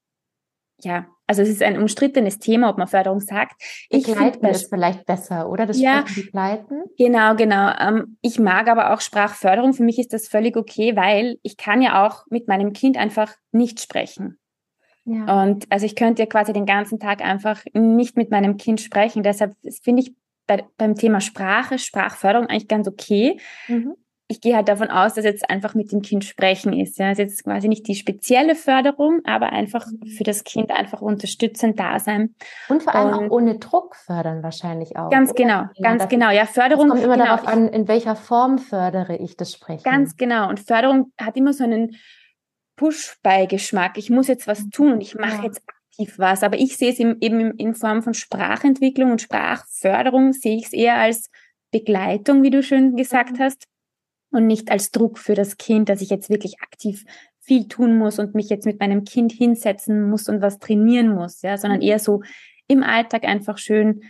ja, 0.80 1.06
also 1.28 1.42
es 1.42 1.48
ist 1.48 1.62
ein 1.62 1.78
umstrittenes 1.78 2.40
Thema, 2.40 2.68
ob 2.68 2.78
man 2.78 2.88
Förderung 2.88 3.20
sagt. 3.20 3.62
Ich 3.90 4.06
begleiten 4.06 4.44
ist 4.46 4.68
vielleicht 4.68 5.06
besser, 5.06 5.48
oder? 5.48 5.66
Das 5.66 5.80
ja, 5.80 6.04
begleiten. 6.12 6.82
Genau, 6.98 7.36
genau. 7.36 7.72
Ähm, 7.78 8.18
ich 8.22 8.40
mag 8.40 8.68
aber 8.68 8.92
auch 8.92 9.00
Sprachförderung. 9.00 9.72
Für 9.72 9.84
mich 9.84 10.00
ist 10.00 10.12
das 10.12 10.26
völlig 10.26 10.56
okay, 10.56 10.96
weil 10.96 11.38
ich 11.42 11.56
kann 11.56 11.80
ja 11.80 12.04
auch 12.04 12.24
mit 12.28 12.48
meinem 12.48 12.72
Kind 12.72 12.96
einfach 12.96 13.32
nicht 13.52 13.80
sprechen. 13.80 14.38
Ja. 15.04 15.42
Und 15.42 15.66
also 15.70 15.84
ich 15.84 15.96
könnte 15.96 16.22
ja 16.22 16.26
quasi 16.26 16.52
den 16.52 16.66
ganzen 16.66 16.98
Tag 16.98 17.22
einfach 17.22 17.62
nicht 17.74 18.16
mit 18.16 18.30
meinem 18.30 18.56
Kind 18.56 18.80
sprechen. 18.80 19.22
Deshalb 19.22 19.54
finde 19.82 20.02
ich 20.02 20.14
bei, 20.46 20.64
beim 20.76 20.94
Thema 20.94 21.20
Sprache, 21.20 21.78
Sprachförderung 21.78 22.46
eigentlich 22.46 22.68
ganz 22.68 22.88
okay. 22.88 23.38
Mhm. 23.68 23.94
Ich 24.26 24.40
gehe 24.40 24.56
halt 24.56 24.68
davon 24.68 24.88
aus, 24.88 25.12
dass 25.14 25.26
jetzt 25.26 25.50
einfach 25.50 25.74
mit 25.74 25.92
dem 25.92 26.00
Kind 26.00 26.24
sprechen 26.24 26.72
ist. 26.72 26.98
Ja, 26.98 27.08
also 27.08 27.20
jetzt 27.20 27.44
quasi 27.44 27.68
nicht 27.68 27.86
die 27.86 27.94
spezielle 27.94 28.54
Förderung, 28.54 29.20
aber 29.24 29.52
einfach 29.52 29.86
mhm. 29.86 30.06
für 30.06 30.24
das 30.24 30.44
Kind 30.44 30.70
einfach 30.70 31.02
unterstützend 31.02 31.78
da 31.78 31.98
sein. 31.98 32.34
Und 32.70 32.82
vor 32.82 32.94
allem 32.94 33.18
Und 33.18 33.26
auch 33.26 33.30
ohne 33.30 33.58
Druck 33.58 33.96
fördern 33.96 34.42
wahrscheinlich 34.42 34.96
auch. 34.96 35.10
Ganz 35.10 35.34
genau, 35.34 35.64
ganz 35.82 36.08
genau. 36.08 36.30
Ja, 36.30 36.46
Förderung. 36.46 36.86
Es 36.86 36.92
kommt 36.92 37.04
immer 37.04 37.16
genau, 37.16 37.26
darauf 37.26 37.46
an, 37.46 37.68
in 37.68 37.86
welcher 37.86 38.16
Form 38.16 38.56
fördere 38.56 39.16
ich 39.16 39.36
das 39.36 39.52
Sprechen. 39.52 39.82
Ganz 39.82 40.16
genau. 40.16 40.48
Und 40.48 40.58
Förderung 40.58 41.12
hat 41.20 41.36
immer 41.36 41.52
so 41.52 41.64
einen 41.64 41.94
Push-Beigeschmack. 42.76 43.98
Ich 43.98 44.10
muss 44.10 44.28
jetzt 44.28 44.46
was 44.46 44.68
tun 44.70 44.92
und 44.92 45.00
ich 45.00 45.14
mache 45.14 45.38
ja. 45.38 45.44
jetzt 45.44 45.62
aktiv 45.68 46.18
was. 46.18 46.42
Aber 46.42 46.58
ich 46.58 46.76
sehe 46.76 46.92
es 46.92 46.98
eben 46.98 47.56
in 47.56 47.74
Form 47.74 48.02
von 48.02 48.14
Sprachentwicklung 48.14 49.12
und 49.12 49.22
Sprachförderung, 49.22 50.32
sehe 50.32 50.56
ich 50.56 50.66
es 50.66 50.72
eher 50.72 50.96
als 50.96 51.30
Begleitung, 51.70 52.42
wie 52.42 52.50
du 52.50 52.62
schön 52.62 52.96
gesagt 52.96 53.32
mhm. 53.32 53.38
hast, 53.40 53.64
und 54.30 54.46
nicht 54.46 54.70
als 54.70 54.90
Druck 54.90 55.18
für 55.18 55.34
das 55.34 55.56
Kind, 55.56 55.88
dass 55.88 56.00
ich 56.00 56.10
jetzt 56.10 56.28
wirklich 56.28 56.60
aktiv 56.60 57.04
viel 57.40 57.68
tun 57.68 57.96
muss 57.96 58.18
und 58.18 58.34
mich 58.34 58.48
jetzt 58.48 58.66
mit 58.66 58.80
meinem 58.80 59.04
Kind 59.04 59.32
hinsetzen 59.32 60.10
muss 60.10 60.28
und 60.28 60.42
was 60.42 60.58
trainieren 60.58 61.14
muss, 61.14 61.42
ja, 61.42 61.56
sondern 61.56 61.78
mhm. 61.78 61.86
eher 61.86 61.98
so 61.98 62.22
im 62.66 62.82
Alltag 62.82 63.24
einfach 63.24 63.58
schön 63.58 64.02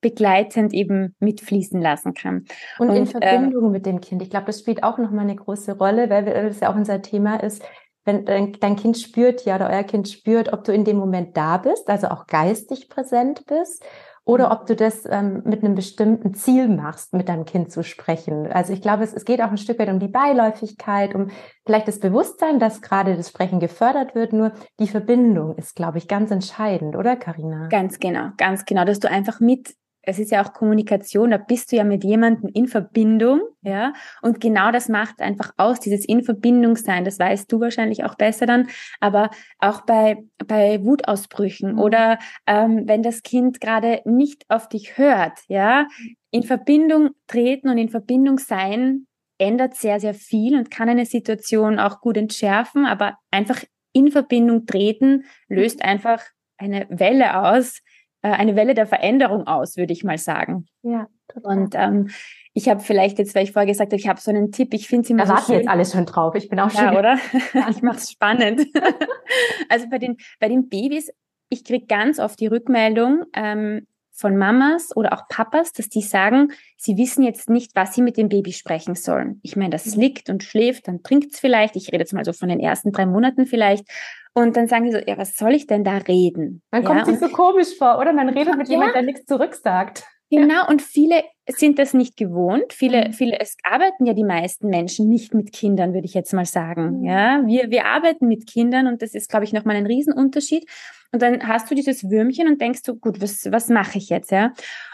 begleitend 0.00 0.72
eben 0.72 1.14
mitfließen 1.20 1.80
lassen 1.80 2.14
kann. 2.14 2.46
Und, 2.78 2.88
und 2.88 2.96
in 2.96 3.06
Verbindung 3.06 3.66
äh, 3.66 3.70
mit 3.70 3.84
dem 3.84 4.00
Kind. 4.00 4.22
Ich 4.22 4.30
glaube, 4.30 4.46
das 4.46 4.60
spielt 4.60 4.82
auch 4.82 4.96
nochmal 4.96 5.24
eine 5.24 5.36
große 5.36 5.76
Rolle, 5.76 6.08
weil 6.08 6.24
das 6.24 6.60
ja 6.60 6.72
auch 6.72 6.76
unser 6.76 7.02
Thema 7.02 7.36
ist 7.36 7.62
wenn 8.10 8.24
dein, 8.24 8.52
dein 8.58 8.76
Kind 8.76 8.98
spürt 8.98 9.44
ja 9.44 9.56
oder 9.56 9.70
euer 9.70 9.84
Kind 9.84 10.08
spürt, 10.08 10.52
ob 10.52 10.64
du 10.64 10.72
in 10.72 10.84
dem 10.84 10.96
Moment 10.96 11.36
da 11.36 11.58
bist, 11.58 11.88
also 11.88 12.08
auch 12.08 12.26
geistig 12.26 12.88
präsent 12.88 13.46
bist, 13.46 13.84
oder 14.24 14.46
mhm. 14.46 14.52
ob 14.52 14.66
du 14.66 14.76
das 14.76 15.06
ähm, 15.08 15.42
mit 15.44 15.64
einem 15.64 15.74
bestimmten 15.74 16.34
Ziel 16.34 16.68
machst, 16.68 17.14
mit 17.14 17.28
deinem 17.28 17.44
Kind 17.44 17.72
zu 17.72 17.82
sprechen. 17.82 18.46
Also 18.52 18.72
ich 18.72 18.82
glaube, 18.82 19.02
es, 19.02 19.12
es 19.12 19.24
geht 19.24 19.40
auch 19.40 19.50
ein 19.50 19.58
Stück 19.58 19.78
weit 19.78 19.88
um 19.88 19.98
die 19.98 20.08
Beiläufigkeit, 20.08 21.14
um 21.14 21.28
vielleicht 21.64 21.88
das 21.88 22.00
Bewusstsein, 22.00 22.58
dass 22.58 22.82
gerade 22.82 23.16
das 23.16 23.28
Sprechen 23.28 23.60
gefördert 23.60 24.14
wird. 24.14 24.32
Nur 24.32 24.52
die 24.78 24.88
Verbindung 24.88 25.56
ist, 25.56 25.74
glaube 25.74 25.98
ich, 25.98 26.06
ganz 26.06 26.30
entscheidend, 26.30 26.96
oder 26.96 27.16
Karina? 27.16 27.68
Ganz 27.68 27.98
genau, 27.98 28.28
ganz 28.36 28.66
genau, 28.66 28.84
dass 28.84 29.00
du 29.00 29.10
einfach 29.10 29.40
mit 29.40 29.74
es 30.02 30.18
ist 30.18 30.30
ja 30.30 30.42
auch 30.42 30.52
Kommunikation, 30.52 31.30
da 31.30 31.36
bist 31.36 31.72
du 31.72 31.76
ja 31.76 31.84
mit 31.84 32.04
jemandem 32.04 32.50
in 32.54 32.66
Verbindung, 32.66 33.40
ja, 33.62 33.92
und 34.22 34.40
genau 34.40 34.70
das 34.70 34.88
macht 34.88 35.20
einfach 35.20 35.52
aus, 35.56 35.80
dieses 35.80 36.04
in 36.06 36.22
Verbindung 36.22 36.76
sein, 36.76 37.04
das 37.04 37.18
weißt 37.18 37.50
du 37.52 37.60
wahrscheinlich 37.60 38.04
auch 38.04 38.14
besser 38.14 38.46
dann, 38.46 38.68
aber 39.00 39.30
auch 39.58 39.82
bei, 39.82 40.16
bei 40.46 40.82
Wutausbrüchen 40.84 41.72
mhm. 41.72 41.78
oder 41.78 42.18
ähm, 42.46 42.84
wenn 42.86 43.02
das 43.02 43.22
Kind 43.22 43.60
gerade 43.60 44.00
nicht 44.04 44.44
auf 44.48 44.68
dich 44.68 44.96
hört, 44.96 45.38
ja, 45.48 45.86
in 46.30 46.42
Verbindung 46.44 47.10
treten 47.26 47.68
und 47.68 47.78
in 47.78 47.88
Verbindung 47.88 48.38
sein 48.38 49.06
ändert 49.38 49.74
sehr, 49.74 50.00
sehr 50.00 50.14
viel 50.14 50.56
und 50.56 50.70
kann 50.70 50.88
eine 50.88 51.06
Situation 51.06 51.78
auch 51.78 52.00
gut 52.00 52.16
entschärfen, 52.16 52.86
aber 52.86 53.16
einfach 53.30 53.62
in 53.92 54.12
Verbindung 54.12 54.66
treten 54.66 55.24
löst 55.48 55.82
einfach 55.82 56.22
eine 56.58 56.86
Welle 56.90 57.42
aus, 57.42 57.80
äh, 58.22 58.30
eine 58.30 58.56
Welle 58.56 58.74
der 58.74 58.86
Veränderung 58.86 59.46
aus, 59.46 59.76
würde 59.76 59.92
ich 59.92 60.04
mal 60.04 60.18
sagen. 60.18 60.66
Ja, 60.82 61.08
total. 61.28 61.58
Und 61.58 61.74
ähm, 61.74 62.10
ich 62.52 62.68
habe 62.68 62.80
vielleicht 62.80 63.18
jetzt, 63.18 63.34
weil 63.34 63.44
ich 63.44 63.52
vorher 63.52 63.70
gesagt 63.70 63.92
habe, 63.92 64.00
ich 64.00 64.08
habe 64.08 64.20
so 64.20 64.30
einen 64.30 64.50
Tipp, 64.50 64.74
ich 64.74 64.88
finde 64.88 65.04
es 65.04 65.10
immer 65.10 65.24
da 65.24 65.38
so 65.38 65.46
schön. 65.46 65.54
jetzt 65.56 65.68
alles 65.68 65.92
schon 65.92 66.06
drauf, 66.06 66.34
ich 66.34 66.48
bin 66.48 66.58
auch 66.58 66.70
schon. 66.70 66.84
Ja, 66.84 66.98
oder? 66.98 67.18
ich 67.70 67.82
mache 67.82 67.98
es 67.98 68.10
spannend. 68.10 68.66
also 69.68 69.88
bei 69.88 69.98
den, 69.98 70.16
bei 70.40 70.48
den 70.48 70.68
Babys, 70.68 71.10
ich 71.48 71.64
kriege 71.64 71.86
ganz 71.86 72.18
oft 72.18 72.40
die 72.40 72.48
Rückmeldung, 72.48 73.24
ähm, 73.34 73.86
von 74.20 74.36
Mamas 74.36 74.94
oder 74.96 75.12
auch 75.12 75.28
Papas, 75.28 75.72
dass 75.72 75.88
die 75.88 76.02
sagen, 76.02 76.52
sie 76.76 76.96
wissen 76.96 77.22
jetzt 77.22 77.48
nicht, 77.48 77.72
was 77.74 77.94
sie 77.94 78.02
mit 78.02 78.16
dem 78.16 78.28
Baby 78.28 78.52
sprechen 78.52 78.94
sollen. 78.94 79.40
Ich 79.42 79.56
meine, 79.56 79.70
das 79.70 79.96
mhm. 79.96 80.02
liegt 80.02 80.30
und 80.30 80.42
schläft, 80.42 80.88
dann 80.88 81.02
trinkt 81.02 81.32
es 81.32 81.40
vielleicht. 81.40 81.76
Ich 81.76 81.88
rede 81.88 81.98
jetzt 81.98 82.12
mal 82.12 82.24
so 82.24 82.32
von 82.32 82.48
den 82.48 82.60
ersten 82.60 82.92
drei 82.92 83.06
Monaten 83.06 83.46
vielleicht. 83.46 83.84
Und 84.32 84.56
dann 84.56 84.68
sagen 84.68 84.84
die 84.84 84.92
so, 84.92 84.98
ja, 84.98 85.18
was 85.18 85.36
soll 85.36 85.54
ich 85.54 85.66
denn 85.66 85.82
da 85.82 85.96
reden? 85.96 86.62
Man 86.70 86.82
ja, 86.82 86.88
kommt 86.88 87.06
sich 87.06 87.18
so 87.18 87.28
komisch 87.28 87.76
vor, 87.76 87.98
oder? 87.98 88.12
Man 88.12 88.28
redet 88.28 88.56
mit 88.56 88.68
ja. 88.68 88.74
jemandem, 88.74 88.94
der 88.94 89.02
nichts 89.02 89.26
zurücksagt. 89.26 90.04
Genau, 90.30 90.68
und 90.68 90.80
viele 90.80 91.24
sind 91.48 91.80
das 91.80 91.92
nicht 91.92 92.16
gewohnt. 92.16 92.72
Viele, 92.72 93.08
mhm. 93.08 93.12
viele, 93.12 93.40
es 93.40 93.56
arbeiten 93.64 94.06
ja 94.06 94.14
die 94.14 94.24
meisten 94.24 94.68
Menschen 94.68 95.08
nicht 95.08 95.34
mit 95.34 95.52
Kindern, 95.52 95.92
würde 95.92 96.06
ich 96.06 96.14
jetzt 96.14 96.32
mal 96.32 96.44
sagen. 96.44 97.00
Mhm. 97.00 97.04
Ja, 97.04 97.42
wir, 97.44 97.70
wir 97.70 97.86
arbeiten 97.86 98.28
mit 98.28 98.46
Kindern 98.46 98.86
und 98.86 99.02
das 99.02 99.14
ist, 99.14 99.28
glaube 99.28 99.44
ich, 99.44 99.52
nochmal 99.52 99.74
ein 99.74 99.86
Riesenunterschied. 99.86 100.70
Und 101.12 101.22
dann 101.22 101.46
hast 101.46 101.70
du 101.70 101.74
dieses 101.74 102.08
Würmchen 102.08 102.46
und 102.46 102.60
denkst 102.60 102.82
du, 102.82 102.94
gut, 102.94 103.20
was, 103.20 103.50
was 103.50 103.68
mache 103.68 103.98
ich 103.98 104.08
jetzt, 104.10 104.30
ja? 104.30 104.52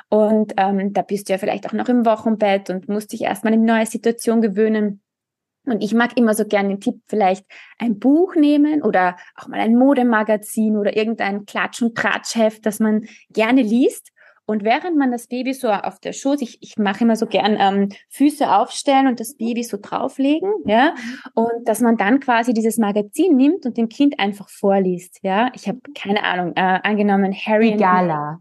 Und 0.09 0.55
ähm, 0.57 0.93
da 0.93 1.03
bist 1.03 1.29
du 1.29 1.33
ja 1.33 1.39
vielleicht 1.39 1.67
auch 1.67 1.73
noch 1.73 1.89
im 1.89 2.07
Wochenbett 2.07 2.71
und 2.71 2.89
musst 2.89 3.13
dich 3.13 3.23
erstmal 3.23 3.55
in 3.55 3.65
neue 3.65 3.87
Situation 3.87 4.41
gewöhnen. 4.41 5.03
Und 5.65 5.83
ich 5.83 5.93
mag 5.95 6.17
immer 6.17 6.33
so 6.35 6.45
gerne 6.47 6.69
den 6.69 6.81
Tipp, 6.81 7.01
vielleicht 7.07 7.45
ein 7.79 7.99
Buch 7.99 8.37
nehmen 8.37 8.83
oder 8.83 9.17
auch 9.35 9.49
mal 9.49 9.59
ein 9.59 9.77
Modemagazin 9.77 10.77
oder 10.77 10.97
irgendein 10.97 11.45
Klatsch- 11.45 11.83
und 11.83 11.97
Tratschheft, 11.97 12.65
das 12.65 12.79
man 12.79 13.07
gerne 13.31 13.63
liest 13.63 14.13
und 14.47 14.63
während 14.63 14.97
man 14.97 15.11
das 15.11 15.27
Baby 15.27 15.53
so 15.53 15.69
auf 15.69 15.99
der 15.99 16.13
Schoß, 16.13 16.41
ich, 16.41 16.59
ich 16.63 16.79
mache 16.79 17.03
immer 17.05 17.17
so 17.17 17.27
gern 17.27 17.57
ähm, 17.59 17.89
Füße 18.09 18.49
aufstellen 18.49 19.09
und 19.09 19.19
das 19.19 19.37
Baby 19.37 19.65
so 19.65 19.77
drauflegen, 19.81 20.51
ja, 20.65 20.95
und 21.35 21.69
dass 21.69 21.81
man 21.81 21.97
dann 21.97 22.21
quasi 22.21 22.55
dieses 22.55 22.79
Magazin 22.79 23.37
nimmt 23.37 23.67
und 23.67 23.77
dem 23.77 23.89
Kind 23.89 24.19
einfach 24.21 24.49
vorliest, 24.49 25.19
ja. 25.23 25.51
Ich 25.55 25.69
habe 25.69 25.81
keine 25.95 26.23
Ahnung, 26.23 26.53
äh, 26.55 26.81
angenommen 26.83 27.35
Harry 27.35 27.73
und 27.73 27.79
Gala. 27.79 28.39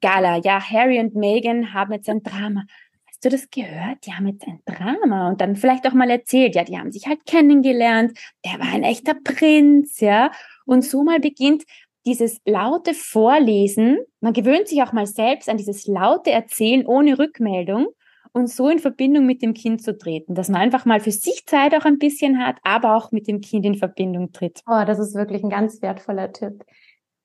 Gala, 0.00 0.38
ja, 0.38 0.60
Harry 0.60 0.98
und 0.98 1.14
Meghan 1.14 1.72
haben 1.72 1.92
jetzt 1.92 2.08
ein 2.08 2.22
Drama. 2.22 2.64
Hast 3.08 3.24
du 3.24 3.28
das 3.28 3.50
gehört? 3.50 4.04
Die 4.06 4.12
haben 4.12 4.26
jetzt 4.26 4.46
ein 4.46 4.60
Drama 4.64 5.28
und 5.28 5.40
dann 5.40 5.54
vielleicht 5.54 5.86
auch 5.86 5.92
mal 5.92 6.10
erzählt, 6.10 6.56
ja, 6.56 6.64
die 6.64 6.76
haben 6.76 6.90
sich 6.90 7.06
halt 7.06 7.24
kennengelernt, 7.26 8.18
der 8.44 8.58
war 8.58 8.72
ein 8.72 8.82
echter 8.82 9.14
Prinz, 9.14 10.00
ja. 10.00 10.32
Und 10.66 10.84
so 10.84 11.04
mal 11.04 11.20
beginnt 11.20 11.64
dieses 12.04 12.40
laute 12.44 12.94
Vorlesen, 12.94 13.98
man 14.20 14.32
gewöhnt 14.32 14.68
sich 14.68 14.82
auch 14.82 14.92
mal 14.92 15.06
selbst 15.06 15.48
an 15.48 15.56
dieses 15.56 15.86
laute 15.86 16.30
Erzählen 16.30 16.86
ohne 16.86 17.18
Rückmeldung 17.18 17.88
und 18.32 18.48
so 18.48 18.68
in 18.68 18.78
Verbindung 18.78 19.26
mit 19.26 19.42
dem 19.42 19.54
Kind 19.54 19.82
zu 19.82 19.96
treten, 19.96 20.34
dass 20.34 20.48
man 20.48 20.60
einfach 20.60 20.84
mal 20.84 21.00
für 21.00 21.10
sich 21.10 21.46
Zeit 21.46 21.74
auch 21.74 21.84
ein 21.84 21.98
bisschen 21.98 22.38
hat, 22.38 22.56
aber 22.62 22.96
auch 22.96 23.12
mit 23.12 23.28
dem 23.28 23.40
Kind 23.40 23.64
in 23.66 23.74
Verbindung 23.74 24.32
tritt. 24.32 24.62
Oh, 24.66 24.84
das 24.86 24.98
ist 24.98 25.14
wirklich 25.14 25.42
ein 25.42 25.50
ganz 25.50 25.82
wertvoller 25.82 26.32
Tipp. 26.32 26.64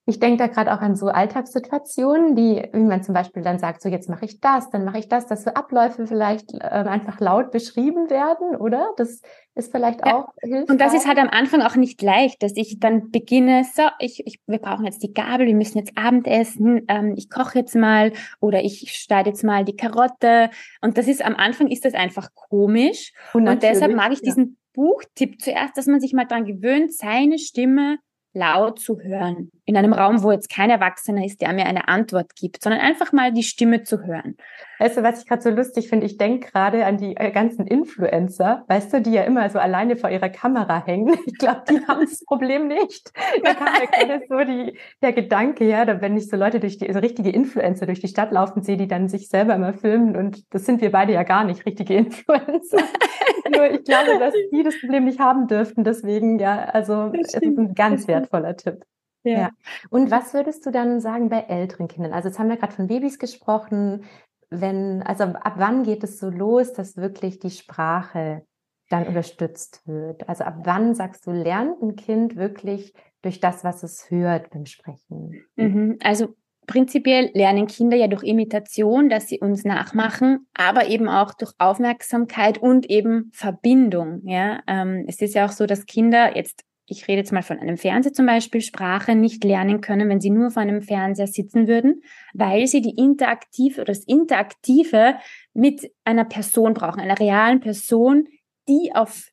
Ich 0.09 0.21
denke 0.21 0.37
da 0.37 0.47
gerade 0.47 0.73
auch 0.73 0.79
an 0.79 0.95
so 0.95 1.07
Alltagssituationen, 1.07 2.33
die, 2.33 2.63
wie 2.71 2.79
man 2.79 3.03
zum 3.03 3.13
Beispiel 3.13 3.43
dann 3.43 3.59
sagt, 3.59 3.81
so 3.81 3.89
jetzt 3.89 4.09
mache 4.09 4.23
ich 4.23 4.39
das, 4.39 4.69
dann 4.69 4.85
mache 4.85 4.99
ich 4.99 5.09
das, 5.09 5.27
dass 5.27 5.43
so 5.43 5.49
Abläufe 5.49 6.07
vielleicht 6.07 6.53
äh, 6.53 6.59
einfach 6.59 7.19
laut 7.19 7.51
beschrieben 7.51 8.09
werden, 8.09 8.55
oder? 8.55 8.93
Das 8.95 9.21
ist 9.53 9.69
vielleicht 9.69 10.05
ja. 10.05 10.15
auch 10.15 10.29
hilfreich. 10.41 10.69
Und 10.69 10.79
das 10.79 10.93
ist 10.93 11.07
halt 11.07 11.17
am 11.17 11.27
Anfang 11.27 11.61
auch 11.61 11.75
nicht 11.75 12.01
leicht, 12.01 12.41
dass 12.41 12.53
ich 12.55 12.79
dann 12.79 13.11
beginne, 13.11 13.65
so, 13.65 13.83
ich, 13.99 14.25
ich, 14.25 14.39
wir 14.47 14.59
brauchen 14.59 14.85
jetzt 14.85 15.03
die 15.03 15.13
Gabel, 15.13 15.45
wir 15.45 15.55
müssen 15.55 15.77
jetzt 15.77 15.97
Abendessen, 15.97 16.83
ähm, 16.87 17.13
ich 17.17 17.29
koche 17.29 17.59
jetzt 17.59 17.75
mal 17.75 18.13
oder 18.39 18.63
ich 18.63 18.93
schneide 18.93 19.31
jetzt 19.31 19.43
mal 19.43 19.65
die 19.65 19.75
Karotte. 19.75 20.51
Und 20.79 20.97
das 20.97 21.09
ist 21.09 21.21
am 21.21 21.35
Anfang 21.35 21.67
ist 21.67 21.83
das 21.83 21.95
einfach 21.95 22.29
komisch. 22.33 23.11
Und, 23.33 23.49
und 23.49 23.61
deshalb 23.61 23.93
mag 23.93 24.13
ich 24.13 24.21
diesen 24.21 24.45
ja. 24.45 24.55
Buchtipp 24.71 25.41
zuerst, 25.41 25.75
dass 25.75 25.87
man 25.87 25.99
sich 25.99 26.13
mal 26.13 26.23
dran 26.23 26.45
gewöhnt, 26.45 26.93
seine 26.93 27.39
Stimme 27.39 27.97
laut 28.31 28.79
zu 28.79 29.01
hören. 29.01 29.51
In 29.67 29.75
einem 29.75 29.91
Raum, 29.91 30.23
wo 30.23 30.31
jetzt 30.31 30.49
kein 30.49 30.69
Erwachsener 30.69 31.25
ist, 31.25 31.41
der 31.41 31.51
mir 31.51 31.65
eine 31.65 31.89
Antwort 31.89 32.37
gibt, 32.37 32.63
sondern 32.63 32.79
einfach 32.79 33.11
mal 33.11 33.33
die 33.33 33.43
Stimme 33.43 33.83
zu 33.83 34.05
hören. 34.05 34.37
Weißt 34.79 34.95
du, 34.95 35.03
was 35.03 35.19
ich 35.19 35.27
gerade 35.27 35.41
so 35.41 35.49
lustig 35.49 35.89
finde? 35.89 36.05
Ich 36.05 36.17
denke 36.17 36.49
gerade 36.49 36.85
an 36.85 36.95
die 36.95 37.17
äh, 37.17 37.31
ganzen 37.31 37.67
Influencer, 37.67 38.63
weißt 38.69 38.93
du, 38.93 39.01
die 39.01 39.11
ja 39.11 39.23
immer 39.23 39.49
so 39.49 39.59
alleine 39.59 39.97
vor 39.97 40.09
ihrer 40.09 40.29
Kamera 40.29 40.85
hängen. 40.85 41.17
Ich 41.27 41.37
glaube, 41.37 41.63
die 41.69 41.85
haben 41.85 42.01
das 42.01 42.23
Problem 42.23 42.67
nicht. 42.67 43.11
Da 43.43 43.53
kam 43.53 43.67
mir 43.73 43.87
gerade 43.87 44.25
so 44.29 44.39
die, 44.45 44.77
der 45.01 45.11
Gedanke, 45.11 45.65
ja, 45.65 46.01
wenn 46.01 46.15
ich 46.15 46.29
so 46.29 46.37
Leute 46.37 46.61
durch 46.61 46.77
die, 46.77 46.91
so 46.91 46.99
richtige 46.99 47.29
Influencer 47.29 47.85
durch 47.85 47.99
die 47.99 48.07
Stadt 48.07 48.31
laufen 48.31 48.61
sehe, 48.61 48.77
die 48.77 48.87
dann 48.87 49.09
sich 49.09 49.27
selber 49.27 49.55
immer 49.55 49.73
filmen 49.73 50.15
und 50.15 50.43
das 50.53 50.65
sind 50.65 50.79
wir 50.79 50.91
beide 50.91 51.11
ja 51.11 51.23
gar 51.23 51.43
nicht, 51.43 51.65
richtige 51.65 51.95
Influencer. 51.95 52.77
Nur 53.53 53.69
ich 53.71 53.83
glaube, 53.83 54.17
dass 54.19 54.33
die 54.51 54.63
das 54.63 54.79
Problem 54.79 55.03
nicht 55.03 55.19
haben 55.19 55.47
dürften. 55.47 55.83
Deswegen, 55.83 56.39
ja, 56.39 56.65
also 56.65 57.11
es 57.13 57.33
ist 57.33 57.43
ein 57.43 57.75
ganz 57.75 58.07
wertvoller 58.07 58.55
Tipp. 58.55 58.85
Ja. 59.27 59.39
ja. 59.39 59.49
Und 59.89 60.11
was 60.11 60.33
würdest 60.33 60.65
du 60.65 60.71
dann 60.71 60.99
sagen 60.99 61.29
bei 61.29 61.39
älteren 61.39 61.87
Kindern? 61.87 62.13
Also 62.13 62.29
jetzt 62.29 62.39
haben 62.39 62.49
wir 62.49 62.57
gerade 62.57 62.73
von 62.73 62.87
Babys 62.87 63.19
gesprochen. 63.19 64.05
Wenn, 64.49 65.03
also 65.03 65.23
ab 65.23 65.55
wann 65.57 65.83
geht 65.83 66.03
es 66.03 66.19
so 66.19 66.29
los, 66.29 66.73
dass 66.73 66.97
wirklich 66.97 67.39
die 67.39 67.49
Sprache 67.49 68.45
dann 68.89 69.07
unterstützt 69.07 69.85
wird? 69.85 70.27
Also 70.29 70.43
ab 70.45 70.59
wann 70.63 70.95
sagst 70.95 71.27
du, 71.27 71.31
lernt 71.31 71.81
ein 71.81 71.95
Kind 71.95 72.35
wirklich 72.35 72.93
durch 73.21 73.39
das, 73.39 73.63
was 73.63 73.83
es 73.83 74.09
hört 74.09 74.49
beim 74.51 74.65
Sprechen? 74.65 75.43
Mhm. 75.55 75.97
Also 76.01 76.35
prinzipiell 76.67 77.31
lernen 77.33 77.65
Kinder 77.67 77.97
ja 77.97 78.07
durch 78.07 78.23
Imitation, 78.23 79.09
dass 79.09 79.27
sie 79.27 79.39
uns 79.39 79.63
nachmachen, 79.63 80.47
aber 80.53 80.87
eben 80.87 81.07
auch 81.07 81.33
durch 81.33 81.53
Aufmerksamkeit 81.57 82.57
und 82.57 82.89
eben 82.89 83.31
Verbindung. 83.33 84.21
Ja, 84.25 84.61
ähm, 84.67 85.05
es 85.07 85.21
ist 85.21 85.33
ja 85.33 85.45
auch 85.45 85.51
so, 85.51 85.65
dass 85.65 85.85
Kinder 85.85 86.35
jetzt 86.35 86.63
ich 86.89 87.07
rede 87.07 87.19
jetzt 87.19 87.33
mal 87.33 87.43
von 87.43 87.59
einem 87.59 87.77
Fernseher 87.77 88.13
zum 88.13 88.25
Beispiel, 88.25 88.61
Sprache 88.61 89.13
nicht 89.13 89.43
lernen 89.43 89.81
können, 89.81 90.07
wenn 90.09 90.21
sie 90.21 90.29
nur 90.29 90.51
vor 90.51 90.61
einem 90.61 90.81
Fernseher 90.81 91.27
sitzen 91.27 91.67
würden, 91.67 92.01
weil 92.33 92.65
sie 92.67 92.81
die 92.81 92.95
interaktive 92.95 93.81
oder 93.81 93.93
das 93.93 94.05
Interaktive 94.05 95.15
mit 95.53 95.91
einer 96.05 96.23
Person 96.23 96.73
brauchen, 96.73 97.01
einer 97.01 97.19
realen 97.19 97.59
Person, 97.59 98.27
die 98.69 98.91
auf 98.93 99.29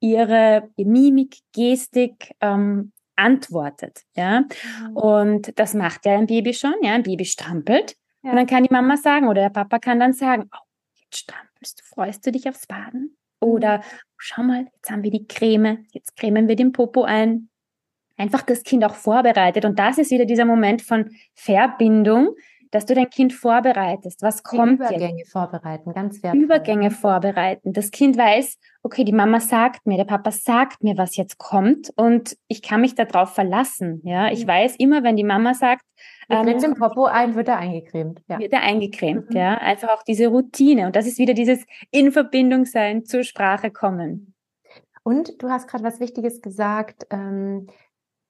ihre 0.00 0.70
Mimik, 0.76 1.38
Gestik 1.52 2.34
ähm, 2.40 2.92
antwortet. 3.14 4.02
Ja, 4.14 4.40
mhm. 4.40 4.96
und 4.96 5.58
das 5.58 5.74
macht 5.74 6.06
ja 6.06 6.18
ein 6.18 6.26
Baby 6.26 6.54
schon. 6.54 6.74
Ja, 6.82 6.94
ein 6.94 7.02
Baby 7.02 7.26
strampelt 7.26 7.96
ja. 8.22 8.30
und 8.30 8.36
dann 8.36 8.46
kann 8.46 8.64
die 8.64 8.72
Mama 8.72 8.96
sagen 8.96 9.28
oder 9.28 9.42
der 9.42 9.50
Papa 9.50 9.78
kann 9.78 10.00
dann 10.00 10.14
sagen: 10.14 10.48
Oh, 10.50 10.64
jetzt 10.94 11.18
strampelst 11.18 11.80
du, 11.80 11.84
freust 11.84 12.26
du 12.26 12.32
dich 12.32 12.48
aufs 12.48 12.66
Baden? 12.66 13.16
Oder 13.38 13.78
mhm. 13.78 13.82
Schau 14.18 14.42
mal, 14.42 14.66
jetzt 14.74 14.90
haben 14.90 15.02
wir 15.02 15.10
die 15.10 15.26
Creme, 15.26 15.86
jetzt 15.92 16.16
cremen 16.16 16.48
wir 16.48 16.56
den 16.56 16.72
Popo 16.72 17.04
ein. 17.04 17.48
Einfach 18.16 18.42
das 18.42 18.62
Kind 18.62 18.82
auch 18.84 18.94
vorbereitet. 18.94 19.64
Und 19.66 19.78
das 19.78 19.98
ist 19.98 20.10
wieder 20.10 20.24
dieser 20.24 20.46
Moment 20.46 20.80
von 20.80 21.10
Verbindung, 21.34 22.34
dass 22.76 22.84
du 22.84 22.94
dein 22.94 23.08
Kind 23.08 23.32
vorbereitest. 23.32 24.20
Was 24.20 24.42
kommt 24.42 24.80
die 24.80 24.84
Übergänge 24.84 25.18
jetzt? 25.20 25.32
vorbereiten, 25.32 25.94
ganz 25.94 26.22
wertvoll. 26.22 26.42
Übergänge 26.42 26.90
vorbereiten. 26.90 27.72
Das 27.72 27.90
Kind 27.90 28.18
weiß, 28.18 28.58
okay, 28.82 29.02
die 29.02 29.14
Mama 29.14 29.40
sagt 29.40 29.86
mir, 29.86 29.96
der 29.96 30.04
Papa 30.04 30.30
sagt 30.30 30.84
mir, 30.84 30.98
was 30.98 31.16
jetzt 31.16 31.38
kommt 31.38 31.90
und 31.96 32.36
ich 32.48 32.60
kann 32.60 32.82
mich 32.82 32.94
darauf 32.94 33.34
verlassen. 33.34 34.02
Ja, 34.04 34.30
ich 34.30 34.44
mhm. 34.44 34.48
weiß 34.48 34.76
immer, 34.76 35.02
wenn 35.02 35.16
die 35.16 35.24
Mama 35.24 35.54
sagt, 35.54 35.86
ähm, 36.28 36.44
den 36.44 36.74
Popo 36.74 37.06
ein, 37.06 37.34
wird 37.34 37.48
er 37.48 37.56
eingecremt. 37.56 38.20
Ja. 38.28 38.38
Wird 38.38 38.52
er 38.52 38.60
eingecremt, 38.60 39.30
mhm. 39.30 39.36
ja. 39.36 39.54
Einfach 39.54 39.88
auch 39.88 40.02
diese 40.02 40.26
Routine. 40.26 40.84
Und 40.84 40.96
das 40.96 41.06
ist 41.06 41.18
wieder 41.18 41.32
dieses 41.32 41.64
in 41.90 42.12
Verbindung 42.12 42.66
sein, 42.66 43.06
zur 43.06 43.22
Sprache 43.22 43.70
kommen. 43.70 44.34
Und 45.02 45.40
du 45.40 45.48
hast 45.48 45.66
gerade 45.66 45.84
was 45.84 45.98
Wichtiges 45.98 46.42
gesagt, 46.42 47.06
ähm, 47.10 47.68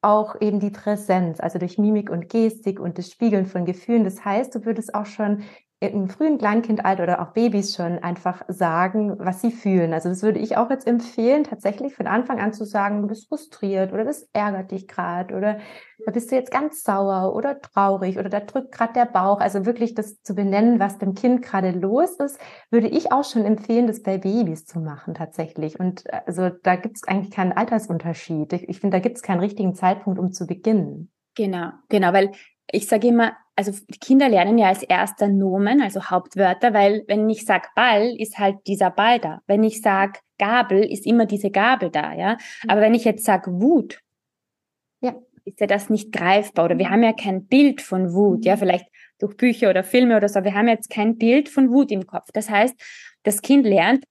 auch 0.06 0.40
eben 0.40 0.60
die 0.60 0.70
Präsenz, 0.70 1.40
also 1.40 1.58
durch 1.58 1.78
Mimik 1.78 2.10
und 2.10 2.28
Gestik 2.28 2.78
und 2.78 2.96
das 2.96 3.10
Spiegeln 3.10 3.46
von 3.46 3.64
Gefühlen. 3.64 4.04
Das 4.04 4.24
heißt, 4.24 4.54
du 4.54 4.64
würdest 4.64 4.94
auch 4.94 5.06
schon 5.06 5.42
im 5.80 6.08
frühen 6.08 6.38
Kleinkindalter 6.38 7.02
oder 7.02 7.20
auch 7.20 7.32
Babys 7.32 7.74
schon 7.74 7.98
einfach 7.98 8.42
sagen, 8.48 9.16
was 9.18 9.42
sie 9.42 9.50
fühlen. 9.50 9.92
Also 9.92 10.08
das 10.08 10.22
würde 10.22 10.38
ich 10.38 10.56
auch 10.56 10.70
jetzt 10.70 10.86
empfehlen, 10.86 11.44
tatsächlich 11.44 11.94
von 11.94 12.06
Anfang 12.06 12.40
an 12.40 12.54
zu 12.54 12.64
sagen, 12.64 13.02
du 13.02 13.08
bist 13.08 13.28
frustriert 13.28 13.92
oder 13.92 14.04
das 14.04 14.26
ärgert 14.32 14.70
dich 14.70 14.88
gerade 14.88 15.34
oder 15.34 15.58
da 16.04 16.12
bist 16.12 16.30
du 16.30 16.34
jetzt 16.34 16.50
ganz 16.50 16.82
sauer 16.82 17.34
oder 17.34 17.60
traurig 17.60 18.18
oder 18.18 18.30
da 18.30 18.40
drückt 18.40 18.72
gerade 18.72 18.94
der 18.94 19.04
Bauch. 19.04 19.40
Also 19.40 19.66
wirklich 19.66 19.94
das 19.94 20.22
zu 20.22 20.34
benennen, 20.34 20.80
was 20.80 20.96
dem 20.96 21.14
Kind 21.14 21.42
gerade 21.42 21.72
los 21.72 22.12
ist, 22.20 22.40
würde 22.70 22.88
ich 22.88 23.12
auch 23.12 23.24
schon 23.24 23.44
empfehlen, 23.44 23.86
das 23.86 24.02
bei 24.02 24.16
Babys 24.16 24.64
zu 24.64 24.80
machen 24.80 25.12
tatsächlich. 25.12 25.78
Und 25.78 26.06
äh, 26.06 26.20
also 26.24 26.48
da 26.48 26.76
gibt 26.76 26.96
es 26.96 27.06
eigentlich 27.06 27.34
keinen 27.34 27.52
Altersunterschied. 27.52 28.50
Ich, 28.54 28.68
ich 28.68 28.80
finde, 28.80 28.96
da 28.96 29.02
gibt 29.02 29.16
es 29.16 29.22
keinen 29.22 29.40
richtigen 29.40 29.74
Zeitpunkt, 29.74 30.18
um 30.18 30.32
zu 30.32 30.46
beginnen. 30.46 31.10
Genau, 31.34 31.72
genau, 31.90 32.14
weil 32.14 32.32
ich 32.70 32.88
sage 32.88 33.08
immer, 33.08 33.32
also 33.56 33.72
die 33.72 33.98
Kinder 33.98 34.28
lernen 34.28 34.58
ja 34.58 34.68
als 34.68 34.82
erster 34.82 35.28
Nomen, 35.28 35.80
also 35.80 36.04
Hauptwörter, 36.04 36.74
weil 36.74 37.04
wenn 37.08 37.28
ich 37.30 37.46
sag 37.46 37.74
Ball, 37.74 38.14
ist 38.18 38.38
halt 38.38 38.58
dieser 38.66 38.90
Ball 38.90 39.18
da. 39.18 39.40
Wenn 39.46 39.64
ich 39.64 39.80
sag 39.80 40.20
Gabel, 40.38 40.84
ist 40.84 41.06
immer 41.06 41.24
diese 41.24 41.50
Gabel 41.50 41.90
da, 41.90 42.12
ja. 42.12 42.34
Mhm. 42.34 42.70
Aber 42.70 42.80
wenn 42.82 42.94
ich 42.94 43.04
jetzt 43.04 43.24
sag 43.24 43.46
Wut, 43.48 44.00
ja, 45.00 45.14
ist 45.44 45.60
ja 45.60 45.66
das 45.66 45.88
nicht 45.88 46.12
greifbar 46.12 46.66
oder 46.66 46.78
wir 46.78 46.90
haben 46.90 47.02
ja 47.02 47.14
kein 47.14 47.46
Bild 47.46 47.80
von 47.80 48.12
Wut, 48.12 48.44
ja, 48.44 48.56
mhm. 48.56 48.60
vielleicht 48.60 48.86
durch 49.18 49.36
Bücher 49.38 49.70
oder 49.70 49.82
Filme 49.82 50.16
oder 50.18 50.28
so, 50.28 50.44
wir 50.44 50.54
haben 50.54 50.68
jetzt 50.68 50.90
kein 50.90 51.16
Bild 51.16 51.48
von 51.48 51.70
Wut 51.70 51.90
im 51.90 52.06
Kopf. 52.06 52.28
Das 52.34 52.50
heißt, 52.50 52.74
das 53.22 53.40
Kind 53.40 53.66
lernt 53.66 54.04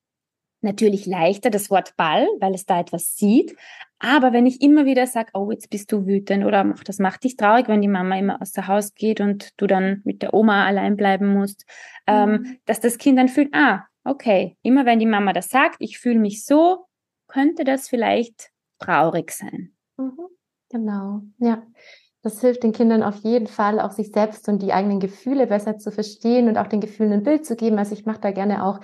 natürlich 0.66 1.06
leichter 1.06 1.50
das 1.50 1.70
Wort 1.70 1.96
Ball, 1.96 2.28
weil 2.40 2.54
es 2.54 2.66
da 2.66 2.80
etwas 2.80 3.16
sieht. 3.16 3.56
Aber 4.00 4.34
wenn 4.34 4.46
ich 4.46 4.62
immer 4.62 4.86
wieder 4.86 5.08
sage, 5.08 5.32
oh, 5.34 5.50
jetzt 5.52 5.70
bist 5.70 5.92
du 5.92 6.06
wütend 6.06 6.46
oder 6.46 6.76
das 6.84 7.00
macht 7.00 7.24
dich 7.24 7.38
traurig, 7.38 7.70
wenn 7.70 7.82
die 7.82 7.88
Mama 7.88 8.18
immer 8.18 8.42
aus 8.42 8.52
der 8.52 8.68
Haus 8.68 8.94
geht 8.94 9.22
und 9.22 9.54
du 9.58 9.68
dann 9.68 10.02
mit 10.04 10.22
der 10.22 10.34
Oma 10.34 10.66
allein 10.66 10.98
bleiben 10.98 11.34
musst, 11.34 11.66
ähm, 12.06 12.30
mhm. 12.30 12.36
ähm, 12.36 12.58
dass 12.66 12.82
das 12.82 12.98
Kind 12.98 13.18
dann 13.18 13.30
fühlt, 13.30 13.54
ah, 13.54 13.86
okay, 14.04 14.58
immer 14.62 14.86
wenn 14.86 15.00
die 15.00 15.06
Mama 15.06 15.32
das 15.32 15.50
sagt, 15.50 15.78
ich 15.80 15.98
fühle 15.98 16.20
mich 16.20 16.46
so, 16.46 16.86
könnte 17.28 17.64
das 17.64 17.88
vielleicht 17.88 18.52
traurig 18.80 19.32
sein. 19.32 19.74
Mhm. 19.98 20.28
Genau, 20.70 21.22
ja. 21.40 21.64
Das 22.22 22.42
hilft 22.42 22.64
den 22.64 22.72
Kindern 22.72 23.04
auf 23.04 23.18
jeden 23.18 23.46
Fall, 23.46 23.80
auch 23.80 23.92
sich 23.92 24.12
selbst 24.12 24.50
und 24.50 24.60
die 24.62 24.74
eigenen 24.74 25.00
Gefühle 25.00 25.46
besser 25.46 25.78
zu 25.78 25.92
verstehen 25.92 26.48
und 26.48 26.58
auch 26.58 26.66
den 26.66 26.82
Gefühlen 26.82 27.14
ein 27.14 27.24
Bild 27.24 27.46
zu 27.46 27.56
geben. 27.56 27.78
Also 27.78 27.94
ich 27.94 28.08
mache 28.08 28.20
da 28.20 28.32
gerne 28.32 28.66
auch 28.66 28.80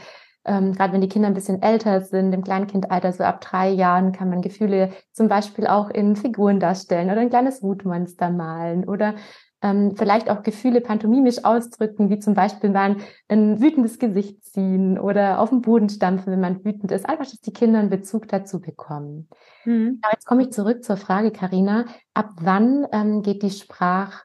ähm, 0.46 0.74
gerade 0.74 0.94
wenn 0.94 1.02
die 1.02 1.10
Kinder 1.10 1.28
ein 1.28 1.34
bisschen 1.34 1.62
älter 1.62 2.02
sind, 2.02 2.34
im 2.34 2.44
Kleinkindalter, 2.44 3.14
so 3.14 3.24
ab 3.24 3.42
drei 3.42 3.70
Jahren, 3.70 4.12
kann 4.12 4.30
man 4.30 4.42
Gefühle 4.42 4.92
zum 5.12 5.28
Beispiel 5.28 5.68
auch 5.68 5.90
in 5.90 6.16
Figuren 6.16 6.60
darstellen 6.60 7.12
oder 7.12 7.22
ein 7.22 7.30
kleines 7.30 7.62
Wutmonster 7.62 8.30
malen 8.30 8.88
oder 8.88 9.16
ähm, 9.62 9.96
vielleicht 9.96 10.30
auch 10.30 10.42
Gefühle 10.42 10.82
pantomimisch 10.82 11.46
ausdrücken, 11.46 12.10
wie 12.10 12.20
zum 12.20 12.34
Beispiel 12.34 12.72
mal 12.72 12.98
ein 13.28 13.62
wütendes 13.62 14.00
Gesicht 14.00 14.44
ziehen 14.44 14.98
oder 14.98 15.40
auf 15.40 15.50
den 15.50 15.62
Boden 15.62 15.90
stampfen, 15.90 16.34
wenn 16.34 16.40
man 16.40 16.66
wütend 16.66 16.92
ist. 16.92 17.08
Einfach, 17.08 17.26
dass 17.26 17.40
die 17.42 17.54
Kinder 17.54 17.80
einen 17.80 17.90
Bezug 17.90 18.28
dazu 18.28 18.60
bekommen. 18.60 19.30
Mhm. 19.66 20.00
Aber 20.02 20.14
jetzt 20.14 20.26
komme 20.26 20.42
ich 20.42 20.52
zurück 20.52 20.84
zur 20.84 20.98
Frage, 20.98 21.32
Karina. 21.32 21.86
Ab 22.14 22.32
wann 22.42 22.88
ähm, 22.92 23.22
geht 23.22 23.44
die 23.44 23.52
Sprach 23.52 24.24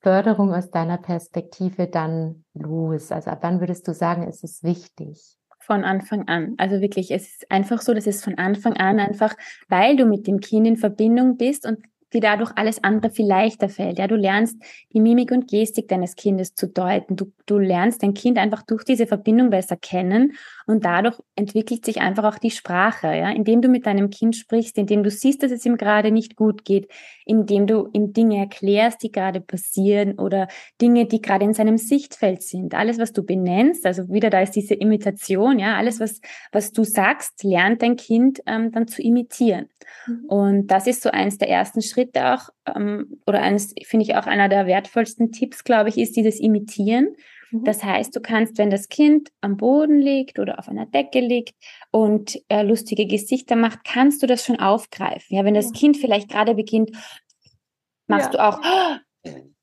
Förderung 0.00 0.52
aus 0.52 0.70
deiner 0.70 0.98
Perspektive 0.98 1.86
dann 1.86 2.44
los? 2.52 3.12
Also 3.12 3.30
ab 3.30 3.38
wann 3.42 3.60
würdest 3.60 3.86
du 3.86 3.94
sagen, 3.94 4.28
ist 4.28 4.42
es 4.42 4.62
wichtig? 4.64 5.38
Von 5.64 5.84
Anfang 5.84 6.28
an. 6.28 6.54
Also 6.58 6.80
wirklich, 6.80 7.10
es 7.10 7.22
ist 7.22 7.50
einfach 7.50 7.80
so, 7.80 7.94
dass 7.94 8.06
es 8.06 8.22
von 8.22 8.36
Anfang 8.38 8.74
an 8.74 9.00
einfach, 9.00 9.34
weil 9.68 9.96
du 9.96 10.06
mit 10.06 10.26
dem 10.26 10.40
Kind 10.40 10.66
in 10.66 10.76
Verbindung 10.76 11.36
bist 11.36 11.66
und 11.66 11.78
dir 12.14 12.20
dadurch 12.20 12.52
alles 12.56 12.82
andere 12.82 13.10
viel 13.10 13.26
leichter 13.26 13.68
fällt. 13.68 13.98
Ja, 13.98 14.06
du 14.06 14.16
lernst 14.16 14.56
die 14.92 15.00
Mimik 15.00 15.30
und 15.30 15.48
Gestik 15.48 15.88
deines 15.88 16.16
Kindes 16.16 16.54
zu 16.54 16.68
deuten. 16.68 17.16
Du, 17.16 17.32
du 17.46 17.58
lernst 17.58 18.02
dein 18.02 18.14
Kind 18.14 18.38
einfach 18.38 18.62
durch 18.62 18.84
diese 18.84 19.06
Verbindung 19.06 19.50
besser 19.50 19.76
kennen 19.76 20.32
und 20.66 20.84
dadurch 20.84 21.20
entwickelt 21.36 21.84
sich 21.84 22.00
einfach 22.00 22.24
auch 22.24 22.38
die 22.38 22.50
Sprache. 22.50 23.08
Ja, 23.08 23.30
indem 23.30 23.60
du 23.60 23.68
mit 23.68 23.86
deinem 23.86 24.10
Kind 24.10 24.36
sprichst, 24.36 24.78
indem 24.78 25.02
du 25.02 25.10
siehst, 25.10 25.42
dass 25.42 25.50
es 25.50 25.66
ihm 25.66 25.76
gerade 25.76 26.10
nicht 26.10 26.36
gut 26.36 26.64
geht, 26.64 26.90
indem 27.26 27.66
du 27.66 27.88
ihm 27.92 28.12
Dinge 28.12 28.38
erklärst, 28.38 29.02
die 29.02 29.12
gerade 29.12 29.40
passieren 29.40 30.18
oder 30.18 30.48
Dinge, 30.80 31.06
die 31.06 31.20
gerade 31.20 31.44
in 31.44 31.54
seinem 31.54 31.78
Sichtfeld 31.78 32.42
sind. 32.42 32.74
Alles, 32.74 32.98
was 32.98 33.12
du 33.12 33.22
benennst, 33.22 33.84
also 33.84 34.08
wieder 34.08 34.30
da 34.30 34.40
ist 34.40 34.52
diese 34.52 34.74
Imitation. 34.74 35.58
Ja, 35.58 35.76
alles, 35.76 36.00
was 36.00 36.20
was 36.52 36.72
du 36.72 36.84
sagst, 36.84 37.42
lernt 37.42 37.82
dein 37.82 37.96
Kind 37.96 38.40
ähm, 38.46 38.70
dann 38.72 38.86
zu 38.86 39.02
imitieren. 39.02 39.68
Mhm. 40.06 40.24
Und 40.26 40.66
das 40.68 40.86
ist 40.86 41.02
so 41.02 41.10
eins 41.10 41.38
der 41.38 41.48
ersten 41.48 41.82
Schritte 41.82 42.03
auch, 42.16 42.50
ähm, 42.66 43.20
oder 43.26 43.42
eines, 43.42 43.74
finde 43.84 44.04
ich 44.04 44.16
auch 44.16 44.26
einer 44.26 44.48
der 44.48 44.66
wertvollsten 44.66 45.32
Tipps, 45.32 45.64
glaube 45.64 45.88
ich, 45.88 45.98
ist 45.98 46.16
dieses 46.16 46.40
Imitieren. 46.40 47.16
Mhm. 47.50 47.64
Das 47.64 47.82
heißt, 47.84 48.14
du 48.14 48.20
kannst, 48.20 48.58
wenn 48.58 48.70
das 48.70 48.88
Kind 48.88 49.30
am 49.40 49.56
Boden 49.56 50.00
liegt 50.00 50.38
oder 50.38 50.58
auf 50.58 50.68
einer 50.68 50.86
Decke 50.86 51.20
liegt 51.20 51.54
und 51.90 52.40
äh, 52.48 52.62
lustige 52.62 53.06
Gesichter 53.06 53.56
macht, 53.56 53.84
kannst 53.84 54.22
du 54.22 54.26
das 54.26 54.44
schon 54.44 54.58
aufgreifen. 54.58 55.36
Ja, 55.36 55.44
wenn 55.44 55.54
das 55.54 55.66
ja. 55.66 55.72
Kind 55.72 55.96
vielleicht 55.96 56.30
gerade 56.30 56.54
beginnt, 56.54 56.90
machst 58.06 58.32
ja. 58.32 58.32
du 58.32 58.44
auch, 58.44 58.60
Mhm. 59.24 59.53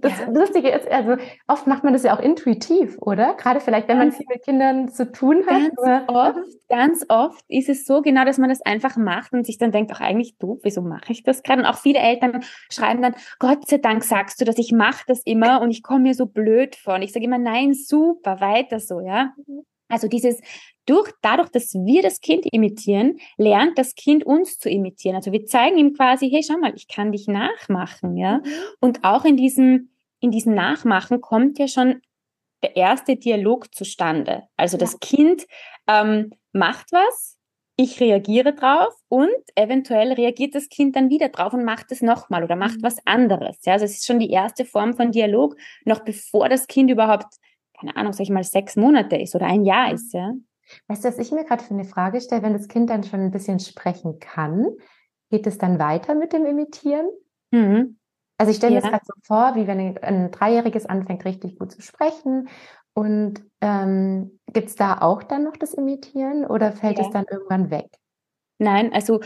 Das 0.00 0.18
ja. 0.20 0.30
Lustige 0.30 0.70
ist, 0.70 0.90
also 0.90 1.16
oft 1.46 1.66
macht 1.66 1.84
man 1.84 1.92
das 1.92 2.02
ja 2.02 2.16
auch 2.16 2.20
intuitiv, 2.20 2.98
oder? 3.00 3.34
Gerade 3.34 3.60
vielleicht, 3.60 3.88
wenn 3.88 3.98
man 3.98 4.12
viel 4.12 4.26
mit 4.28 4.42
Kindern 4.42 4.88
zu 4.88 5.10
tun 5.10 5.44
hat. 5.46 5.76
Ganz 5.76 6.08
oft, 6.08 6.68
ganz 6.68 7.04
oft 7.08 7.44
ist 7.48 7.68
es 7.68 7.86
so 7.86 8.02
genau, 8.02 8.24
dass 8.24 8.38
man 8.38 8.48
das 8.48 8.62
einfach 8.62 8.96
macht 8.96 9.32
und 9.32 9.46
sich 9.46 9.58
dann 9.58 9.72
denkt, 9.72 9.92
auch 9.92 10.00
eigentlich 10.00 10.36
du, 10.38 10.58
wieso 10.62 10.82
mache 10.82 11.12
ich 11.12 11.22
das 11.22 11.42
gerade? 11.42 11.62
Und 11.62 11.66
auch 11.66 11.78
viele 11.78 11.98
Eltern 11.98 12.42
schreiben 12.70 13.02
dann, 13.02 13.14
Gott 13.38 13.68
sei 13.68 13.78
Dank 13.78 14.04
sagst 14.04 14.40
du 14.40 14.44
das, 14.44 14.58
ich 14.58 14.72
mache 14.72 15.04
das 15.06 15.22
immer 15.24 15.60
und 15.60 15.70
ich 15.70 15.82
komme 15.82 16.00
mir 16.00 16.14
so 16.14 16.26
blöd 16.26 16.76
vor. 16.76 16.94
Und 16.94 17.02
ich 17.02 17.12
sage 17.12 17.24
immer, 17.24 17.38
nein, 17.38 17.74
super, 17.74 18.40
weiter 18.40 18.80
so, 18.80 19.00
ja. 19.00 19.32
Mhm. 19.46 19.64
Also 19.88 20.08
dieses 20.08 20.40
durch, 20.86 21.10
dadurch, 21.22 21.50
dass 21.50 21.74
wir 21.74 22.02
das 22.02 22.20
Kind 22.20 22.46
imitieren, 22.52 23.18
lernt 23.36 23.76
das 23.78 23.94
Kind 23.94 24.24
uns 24.24 24.58
zu 24.58 24.70
imitieren. 24.70 25.16
Also 25.16 25.32
wir 25.32 25.44
zeigen 25.46 25.76
ihm 25.78 25.94
quasi, 25.94 26.30
hey, 26.30 26.42
schau 26.42 26.58
mal, 26.58 26.72
ich 26.74 26.88
kann 26.88 27.12
dich 27.12 27.26
nachmachen, 27.26 28.16
ja. 28.16 28.38
Mhm. 28.38 28.42
Und 28.80 29.04
auch 29.04 29.24
in 29.24 29.36
diesem, 29.36 29.90
in 30.20 30.30
diesem 30.30 30.54
Nachmachen 30.54 31.20
kommt 31.20 31.58
ja 31.58 31.68
schon 31.68 32.00
der 32.62 32.76
erste 32.76 33.16
Dialog 33.16 33.74
zustande. 33.74 34.44
Also 34.56 34.76
das 34.76 34.98
Kind 35.00 35.46
ähm, 35.88 36.30
macht 36.52 36.92
was, 36.92 37.36
ich 37.76 38.00
reagiere 38.00 38.54
drauf 38.54 38.94
und 39.08 39.34
eventuell 39.54 40.12
reagiert 40.12 40.54
das 40.54 40.68
Kind 40.70 40.96
dann 40.96 41.10
wieder 41.10 41.28
drauf 41.28 41.52
und 41.52 41.64
macht 41.64 41.92
es 41.92 42.00
nochmal 42.00 42.42
oder 42.42 42.56
macht 42.56 42.78
mhm. 42.78 42.82
was 42.82 43.06
anderes. 43.06 43.58
Ja, 43.64 43.74
also 43.74 43.84
es 43.84 43.98
ist 43.98 44.06
schon 44.06 44.18
die 44.18 44.30
erste 44.30 44.64
Form 44.64 44.94
von 44.94 45.12
Dialog, 45.12 45.56
noch 45.84 46.00
bevor 46.00 46.48
das 46.48 46.66
Kind 46.66 46.90
überhaupt, 46.90 47.26
keine 47.78 47.94
Ahnung, 47.96 48.14
sag 48.14 48.22
ich 48.22 48.30
mal, 48.30 48.44
sechs 48.44 48.76
Monate 48.76 49.16
ist 49.16 49.34
oder 49.34 49.46
ein 49.46 49.64
Jahr 49.64 49.92
ist, 49.92 50.14
ja. 50.14 50.32
Weißt 50.88 51.04
du, 51.04 51.08
was 51.08 51.18
ich 51.18 51.32
mir 51.32 51.44
gerade 51.44 51.62
für 51.62 51.74
eine 51.74 51.84
Frage 51.84 52.20
stelle, 52.20 52.42
wenn 52.42 52.52
das 52.52 52.68
Kind 52.68 52.90
dann 52.90 53.04
schon 53.04 53.20
ein 53.20 53.30
bisschen 53.30 53.58
sprechen 53.58 54.18
kann, 54.18 54.66
geht 55.30 55.46
es 55.46 55.58
dann 55.58 55.78
weiter 55.78 56.14
mit 56.14 56.32
dem 56.32 56.46
Imitieren? 56.46 57.08
Mhm. 57.50 57.98
Also 58.38 58.50
ich 58.50 58.58
stelle 58.58 58.74
mir 58.74 58.82
ja. 58.82 58.90
das 58.90 58.90
gerade 58.90 59.04
so 59.06 59.14
vor, 59.22 59.54
wie 59.54 59.66
wenn 59.66 59.98
ein, 59.98 60.30
Dreijähriges 60.30 60.86
anfängt, 60.86 61.24
richtig 61.24 61.58
gut 61.58 61.72
zu 61.72 61.82
sprechen. 61.82 62.48
Und 62.92 63.44
ähm, 63.60 64.38
gibt 64.52 64.68
es 64.68 64.76
da 64.76 64.98
auch 65.00 65.22
dann 65.22 65.44
noch 65.44 65.56
das 65.56 65.74
Imitieren 65.74 66.46
oder 66.46 66.72
fällt 66.72 66.98
ja. 66.98 67.04
es 67.04 67.10
dann 67.10 67.26
irgendwann 67.30 67.70
weg? 67.70 67.88
Nein, 68.58 68.92
also 68.92 69.20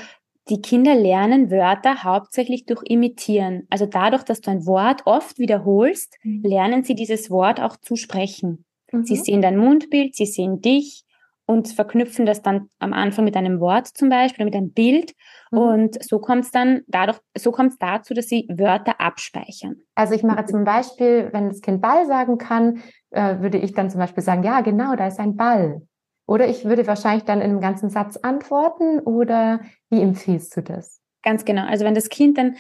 die 0.49 0.61
Kinder 0.61 0.95
lernen 0.95 1.51
Wörter 1.51 2.03
hauptsächlich 2.03 2.67
durch 2.67 2.83
Imitieren. 2.85 3.67
Also 3.71 3.87
dadurch, 3.87 4.25
dass 4.25 4.41
du 4.41 4.51
ein 4.51 4.67
Wort 4.67 5.03
oft 5.07 5.39
wiederholst, 5.39 6.19
mhm. 6.25 6.43
lernen 6.43 6.83
sie 6.83 6.95
dieses 6.95 7.31
Wort 7.31 7.61
auch 7.61 7.77
zu 7.77 7.97
sprechen. 7.97 8.65
Mhm. 8.91 9.05
Sie 9.05 9.17
sehen 9.17 9.43
dein 9.43 9.57
Mundbild, 9.57 10.17
sie 10.17 10.27
sehen 10.27 10.61
dich, 10.61 11.05
und 11.51 11.67
verknüpfen 11.67 12.27
das 12.27 12.43
dann 12.43 12.71
am 12.79 12.93
Anfang 12.93 13.25
mit 13.25 13.37
einem 13.37 13.59
Wort 13.59 13.89
zum 13.89 14.09
Beispiel, 14.09 14.45
mit 14.45 14.55
einem 14.55 14.73
Bild. 14.73 15.15
Mhm. 15.51 15.59
Und 15.59 16.05
so 16.05 16.21
kommt 16.21 16.45
es 16.45 16.53
dann 16.53 16.83
dadurch, 16.87 17.19
so 17.37 17.51
kommt 17.51 17.73
es 17.73 17.79
dazu, 17.79 18.15
dass 18.15 18.29
sie 18.29 18.47
Wörter 18.49 19.01
abspeichern. 19.01 19.75
Also 19.97 20.15
ich 20.15 20.23
mache 20.23 20.45
zum 20.45 20.63
Beispiel, 20.63 21.29
wenn 21.33 21.49
das 21.49 21.61
Kind 21.61 21.83
Ball 21.83 22.07
sagen 22.07 22.39
kann, 22.39 22.81
äh, 23.11 23.41
würde 23.41 23.59
ich 23.59 23.75
dann 23.75 23.91
zum 23.91 23.99
Beispiel 23.99 24.23
sagen, 24.23 24.45
ja, 24.45 24.61
genau, 24.61 24.95
da 24.95 25.09
ist 25.09 25.19
ein 25.19 25.37
Ball. 25.37 25.83
Oder 26.29 26.47
ich 26.47 26.65
würde 26.65 26.87
wahrscheinlich 26.87 27.25
dann 27.25 27.41
in 27.41 27.51
einem 27.51 27.61
ganzen 27.61 27.91
Satz 27.91 28.17
antworten 28.17 29.01
oder 29.01 29.59
wie 29.91 30.01
empfiehlst 30.01 30.57
du 30.57 30.63
das? 30.63 31.01
Ganz 31.25 31.45
genau. 31.45 31.67
Also 31.67 31.85
wenn 31.85 31.97
das 31.97 32.09
Kind 32.11 32.39
dann, 32.39 32.55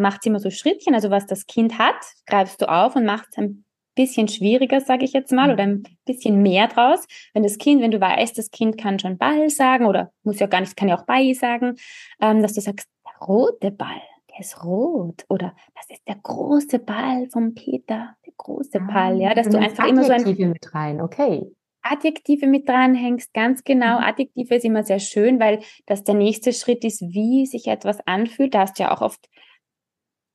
macht 0.00 0.22
sie 0.22 0.30
immer 0.30 0.40
so 0.40 0.48
Schrittchen, 0.48 0.94
also 0.94 1.10
was 1.10 1.26
das 1.26 1.44
Kind 1.44 1.78
hat, 1.78 2.02
greifst 2.26 2.62
du 2.62 2.70
auf 2.70 2.96
und 2.96 3.04
machst 3.04 3.36
ein 3.36 3.66
bisschen 3.94 4.28
schwieriger, 4.28 4.80
sage 4.80 5.04
ich 5.04 5.12
jetzt 5.12 5.32
mal, 5.32 5.48
mhm. 5.48 5.52
oder 5.52 5.62
ein 5.64 5.82
bisschen 6.04 6.42
mehr 6.42 6.68
draus. 6.68 7.06
Wenn 7.34 7.42
das 7.42 7.58
Kind, 7.58 7.82
wenn 7.82 7.90
du 7.90 8.00
weißt, 8.00 8.36
das 8.38 8.50
Kind 8.50 8.78
kann 8.78 8.98
schon 8.98 9.18
Ball 9.18 9.50
sagen 9.50 9.86
oder 9.86 10.12
muss 10.22 10.38
ja 10.38 10.46
gar 10.46 10.60
nicht, 10.60 10.76
kann 10.76 10.88
ja 10.88 10.98
auch 10.98 11.06
Ball 11.06 11.34
sagen, 11.34 11.76
ähm, 12.20 12.42
dass 12.42 12.54
du 12.54 12.60
sagst, 12.60 12.88
der 13.04 13.26
rote 13.26 13.70
Ball, 13.70 14.02
der 14.30 14.40
ist 14.40 14.64
rot 14.64 15.24
oder 15.28 15.54
das 15.74 15.90
ist 15.90 16.06
der 16.06 16.16
große 16.16 16.78
Ball 16.78 17.28
vom 17.30 17.54
Peter, 17.54 18.14
der 18.24 18.32
große 18.36 18.80
ah, 18.80 18.92
Ball, 18.92 19.20
ja, 19.20 19.34
dass 19.34 19.48
du 19.48 19.58
einfach 19.58 19.86
immer 19.86 20.04
so 20.04 20.12
ein 20.12 20.22
mit 20.22 20.74
rein, 20.74 21.00
okay. 21.00 21.46
Adjektive 21.82 22.46
mit 22.46 22.68
dranhängst, 22.68 23.32
ganz 23.32 23.64
genau. 23.64 23.98
Mhm. 23.98 24.04
Adjektive 24.04 24.54
ist 24.54 24.64
immer 24.64 24.84
sehr 24.84 24.98
schön, 24.98 25.40
weil 25.40 25.60
das 25.86 26.04
der 26.04 26.14
nächste 26.14 26.52
Schritt 26.52 26.84
ist, 26.84 27.00
wie 27.00 27.46
sich 27.46 27.68
etwas 27.68 27.98
anfühlt. 28.06 28.54
Da 28.54 28.60
hast 28.60 28.78
du 28.78 28.82
ja 28.82 28.94
auch 28.94 29.00
oft 29.00 29.28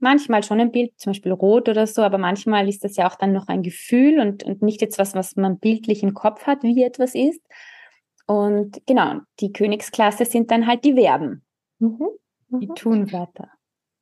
manchmal 0.05 0.43
schon 0.43 0.61
ein 0.61 0.71
Bild, 0.71 0.93
zum 0.97 1.11
Beispiel 1.11 1.31
rot 1.31 1.67
oder 1.67 1.87
so, 1.87 2.03
aber 2.03 2.17
manchmal 2.17 2.69
ist 2.69 2.83
das 2.83 2.95
ja 2.95 3.09
auch 3.09 3.15
dann 3.15 3.33
noch 3.33 3.47
ein 3.47 3.63
Gefühl 3.63 4.19
und, 4.19 4.43
und 4.43 4.61
nicht 4.61 4.79
jetzt 4.81 4.99
was, 4.99 5.15
was 5.15 5.35
man 5.35 5.57
bildlich 5.57 6.03
im 6.03 6.13
Kopf 6.13 6.45
hat, 6.45 6.63
wie 6.63 6.83
etwas 6.83 7.15
ist. 7.15 7.41
Und 8.27 8.81
genau, 8.85 9.19
die 9.39 9.51
Königsklasse 9.51 10.25
sind 10.25 10.51
dann 10.51 10.67
halt 10.67 10.85
die 10.85 10.93
Verben, 10.93 11.43
mhm. 11.79 12.07
Mhm. 12.49 12.59
die 12.59 12.67
Tunwörter. 12.67 13.49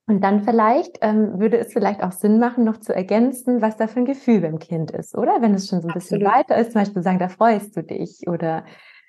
Und 0.06 0.22
dann 0.22 0.44
vielleicht 0.44 1.00
ähm, 1.02 1.40
würde 1.40 1.58
es 1.58 1.72
vielleicht 1.72 2.04
auch 2.04 2.12
Sinn 2.12 2.38
machen, 2.38 2.66
noch 2.66 2.78
zu 2.78 2.94
ergänzen, 2.94 3.62
was 3.62 3.78
da 3.78 3.88
für 3.88 4.00
ein 4.00 4.06
Gefühl 4.06 4.42
beim 4.42 4.60
Kind 4.60 4.92
ist, 4.92 5.18
oder? 5.18 5.42
Wenn 5.42 5.54
es 5.54 5.70
schon 5.70 5.82
so 5.82 5.88
ein 5.88 5.94
Absolut. 5.94 6.22
bisschen 6.22 6.38
weiter 6.38 6.58
ist, 6.58 6.74
zum 6.74 6.82
Beispiel 6.82 7.04
sagen, 7.04 7.20
da 7.20 7.30
freust 7.30 7.78
du 7.78 7.84
dich 7.84 8.28
oder 8.28 8.66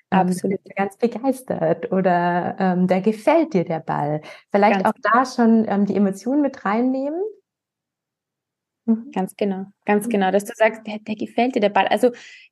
Absolut. 0.09 0.59
Ähm, 0.65 0.73
ganz 0.75 0.97
begeistert 0.97 1.91
oder 1.91 2.55
ähm, 2.59 2.87
da 2.87 2.99
gefällt 2.99 3.53
dir 3.53 3.65
der 3.65 3.79
Ball. 3.79 4.21
Vielleicht 4.51 4.83
ganz 4.83 4.87
auch 4.87 5.13
da 5.13 5.25
schon 5.25 5.65
ähm, 5.67 5.85
die 5.85 5.95
Emotionen 5.95 6.41
mit 6.41 6.63
reinnehmen. 6.63 7.21
Mhm. 8.85 9.11
Ganz 9.13 9.35
genau, 9.35 9.65
ganz 9.85 10.05
mhm. 10.05 10.11
genau, 10.11 10.31
dass 10.31 10.45
du 10.45 10.53
sagst, 10.55 10.85
der, 10.85 10.99
der 10.99 11.15
gefällt 11.15 11.55
dir 11.55 11.59
der 11.59 11.69
Ball. 11.69 11.87
Also 11.87 12.11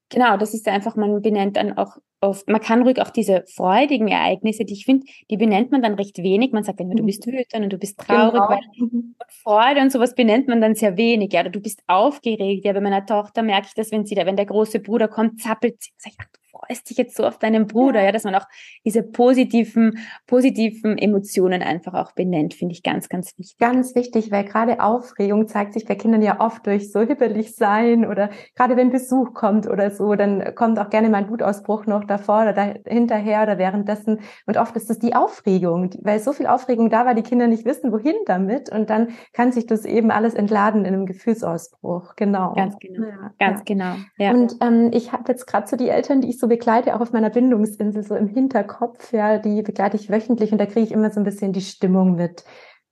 genau, 0.10 0.38
das 0.38 0.54
ist 0.54 0.68
einfach, 0.68 0.96
man 0.96 1.22
benennt 1.22 1.58
dann 1.58 1.78
auch 1.78 1.98
oft, 2.22 2.48
man 2.50 2.62
kann 2.62 2.82
ruhig 2.82 3.00
auch 3.02 3.10
diese 3.12 3.44
freudigen 3.54 4.08
Ereignisse, 4.08 4.66
die 4.66 4.74
ich 4.74 4.86
finde, 4.86 5.06
die 5.30 5.38
benennt 5.38 5.72
man 5.72 5.82
dann 5.84 5.94
recht 5.94 6.18
wenig. 6.18 6.52
Man 6.54 6.64
sagt 6.64 6.80
immer, 6.80 6.96
du 6.96 7.04
mhm. 7.04 7.08
bist 7.08 7.28
wütend 7.28 7.64
und 7.64 7.72
du 7.72 7.78
bist 7.78 8.00
traurig, 8.00 8.34
genau. 8.34 8.50
weil 8.50 8.62
und 8.80 9.16
Freude 9.44 9.82
und 9.82 9.92
sowas 9.92 10.16
benennt 10.16 10.48
man 10.48 10.60
dann 10.60 10.74
sehr 10.74 10.98
wenig. 10.98 11.34
Ja, 11.34 11.42
oder 11.42 11.52
du 11.52 11.60
bist 11.60 11.84
aufgeregt. 11.86 12.66
Ja, 12.66 12.74
bei 12.74 12.82
meiner 12.82 13.06
Tochter 13.06 13.44
merke 13.44 13.68
ich 13.68 13.74
das, 13.76 13.92
wenn 13.92 14.06
sie 14.06 14.16
da, 14.16 14.26
wenn 14.26 14.38
der 14.38 14.46
große 14.46 14.80
Bruder 14.80 15.08
kommt, 15.08 15.42
zappelt 15.42 15.84
sie. 15.84 15.92
Sag 15.98 16.14
ich, 16.14 16.18
ach, 16.20 16.28
freust 16.66 16.90
dich 16.90 16.98
jetzt 16.98 17.16
so 17.16 17.26
auf 17.26 17.38
deinen 17.40 17.68
Bruder, 17.68 18.00
ja, 18.00 18.08
ja 18.08 18.12
dass 18.12 18.24
man 18.24 18.36
auch 18.36 18.48
diese 18.86 19.04
positiven, 19.04 19.98
positiven 20.28 20.98
Emotionen 20.98 21.62
einfach 21.62 21.94
auch 21.94 22.12
benennt, 22.14 22.54
finde 22.54 22.74
ich 22.74 22.84
ganz, 22.84 23.10
ganz 23.10 23.38
wichtig. 23.38 23.58
Ganz 23.58 23.96
wichtig, 23.96 24.32
weil 24.32 24.44
gerade 24.44 24.80
Aufregung 24.80 25.48
zeigt 25.48 25.74
sich 25.74 25.86
bei 25.86 25.96
Kindern 25.96 26.22
ja 26.22 26.40
oft 26.40 26.66
durch 26.66 26.92
so 26.92 27.02
hibbelig 27.02 27.56
sein 27.56 28.06
oder 28.06 28.30
gerade 28.56 28.78
wenn 28.78 28.92
Besuch 28.92 29.34
kommt 29.34 29.68
oder 29.68 29.92
so, 29.92 30.16
dann 30.16 30.56
kommt 30.56 30.80
auch 30.80 30.90
gerne 30.90 31.10
mal 31.10 31.20
ein 31.20 31.30
Wutausbruch 31.30 31.86
noch 31.86 32.04
davor 32.04 32.44
oder 32.44 32.76
hinterher 32.86 33.44
oder 33.44 33.58
währenddessen. 33.58 34.20
Und 34.46 34.58
oft 34.58 34.76
ist 34.76 34.90
es 34.90 35.00
die 35.00 35.16
Aufregung, 35.16 35.90
weil 36.02 36.20
so 36.20 36.34
viel 36.34 36.48
Aufregung 36.48 36.90
da 36.90 37.06
war, 37.06 37.16
die 37.16 37.24
Kinder 37.24 37.48
nicht 37.48 37.66
wissen, 37.66 37.92
wohin 37.92 38.16
damit. 38.26 38.70
Und 38.70 38.90
dann 38.90 39.10
kann 39.34 39.52
sich 39.52 39.66
das 39.66 39.86
eben 39.86 40.12
alles 40.12 40.34
entladen 40.34 40.86
in 40.86 40.94
einem 40.94 41.06
Gefühlsausbruch. 41.06 42.16
Genau. 42.16 42.54
Ganz 42.54 42.78
genau. 42.80 43.08
Ja, 43.08 43.32
Ganz 43.40 43.60
ja. 43.60 43.64
genau. 43.66 43.96
Ja. 44.18 44.32
Und 44.32 44.56
ähm, 44.62 44.90
ich 44.94 45.12
habe 45.12 45.24
jetzt 45.28 45.46
gerade 45.46 45.68
so 45.68 45.76
die 45.76 45.90
Eltern, 45.90 46.22
die 46.22 46.30
ich 46.30 46.40
so 46.40 46.50
begleite, 46.54 46.96
auch 46.96 47.02
auf 47.02 47.14
meiner 47.14 47.32
Bindungsinsel 47.32 48.04
so 48.04 48.16
im 48.16 48.28
Hinterkopf, 48.28 49.12
ja, 49.12 49.40
die 49.40 49.64
begleite 49.64 49.98
ich 49.98 50.12
wöchentlich 50.12 50.52
und 50.52 50.60
da 50.60 50.68
kriege 50.68 50.82
ich 50.82 50.92
immer 50.92 51.10
so 51.10 51.20
ein 51.20 51.24
bisschen 51.24 51.52
die 51.52 51.62
Stimmung 51.62 52.16
mit. 52.16 52.44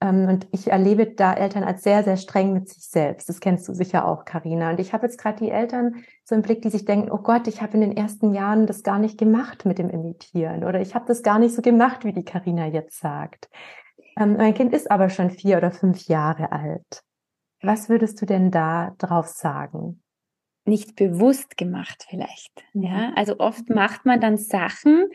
Ähm, 0.02 0.28
und 0.28 0.48
ich 0.52 0.72
erlebe 0.72 1.14
da 1.14 1.34
Eltern 1.34 1.64
als 1.64 1.84
sehr, 1.84 2.04
sehr 2.04 2.18
streng 2.18 2.54
mit 2.54 2.70
sich 2.70 2.84
selbst. 2.88 3.30
Das 3.30 3.40
kennst 3.40 3.68
du 3.68 3.74
sicher 3.74 4.08
auch, 4.08 4.26
Karina. 4.26 4.72
Und 4.72 4.80
ich 4.80 4.94
habe 4.94 5.06
jetzt 5.06 5.20
gerade 5.20 5.38
die 5.38 5.52
Eltern 5.52 6.04
so 6.24 6.34
im 6.34 6.42
Blick, 6.42 6.64
die 6.64 6.72
sich 6.72 6.86
denken, 6.86 7.12
oh 7.12 7.20
Gott, 7.20 7.48
ich 7.48 7.62
habe 7.62 7.74
in 7.76 7.82
den 7.82 7.96
ersten 7.96 8.34
Jahren 8.34 8.66
das 8.66 8.82
gar 8.82 8.98
nicht 8.98 9.20
gemacht 9.20 9.66
mit 9.66 9.78
dem 9.78 9.92
Imitieren 9.92 10.64
oder 10.64 10.82
ich 10.82 10.96
habe 10.96 11.06
das 11.06 11.22
gar 11.22 11.38
nicht 11.38 11.54
so 11.54 11.62
gemacht, 11.62 12.04
wie 12.04 12.14
die 12.14 12.26
Karina 12.26 12.66
jetzt 12.66 13.00
sagt. 13.00 13.48
Ähm, 14.18 14.38
mein 14.38 14.56
Kind 14.56 14.74
ist 14.74 14.90
aber 14.90 15.10
schon 15.10 15.30
vier 15.30 15.58
oder 15.58 15.70
fünf 15.70 16.08
Jahre 16.08 16.52
alt. 16.52 17.04
Was 17.62 17.90
würdest 17.90 18.20
du 18.22 18.26
denn 18.26 18.50
da 18.50 18.96
drauf 18.98 19.28
sagen? 19.28 20.02
Nicht 20.66 20.96
bewusst 20.96 21.58
gemacht 21.58 22.06
vielleicht. 22.10 22.64
Mhm. 22.74 22.84
Ja, 22.84 23.12
also 23.16 23.40
oft 23.40 23.70
macht 23.70 24.06
man 24.06 24.20
dann 24.22 24.38
Sachen 24.38 25.08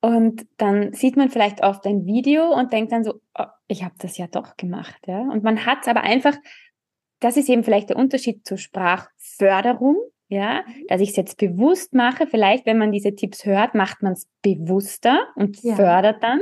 und 0.00 0.46
dann 0.56 0.92
sieht 0.92 1.16
man 1.16 1.30
vielleicht 1.30 1.62
oft 1.62 1.86
ein 1.86 2.06
Video 2.06 2.52
und 2.52 2.72
denkt 2.72 2.92
dann 2.92 3.04
so, 3.04 3.20
oh, 3.36 3.44
ich 3.66 3.84
habe 3.84 3.94
das 3.98 4.16
ja 4.16 4.26
doch 4.26 4.56
gemacht. 4.56 4.98
Ja, 5.06 5.20
und 5.20 5.42
man 5.42 5.66
hat 5.66 5.78
es 5.82 5.88
aber 5.88 6.02
einfach. 6.02 6.36
Das 7.20 7.36
ist 7.36 7.48
eben 7.48 7.64
vielleicht 7.64 7.90
der 7.90 7.96
Unterschied 7.96 8.46
zur 8.46 8.58
Sprachförderung. 8.58 9.96
Ja, 10.30 10.62
mhm. 10.66 10.86
dass 10.88 11.00
ich 11.00 11.10
es 11.10 11.16
jetzt 11.16 11.38
bewusst 11.38 11.94
mache. 11.94 12.26
Vielleicht, 12.26 12.66
wenn 12.66 12.76
man 12.76 12.92
diese 12.92 13.14
Tipps 13.14 13.46
hört, 13.46 13.74
macht 13.74 14.02
man 14.02 14.12
es 14.12 14.28
bewusster 14.42 15.26
und 15.36 15.62
ja. 15.62 15.74
fördert 15.74 16.22
dann 16.22 16.40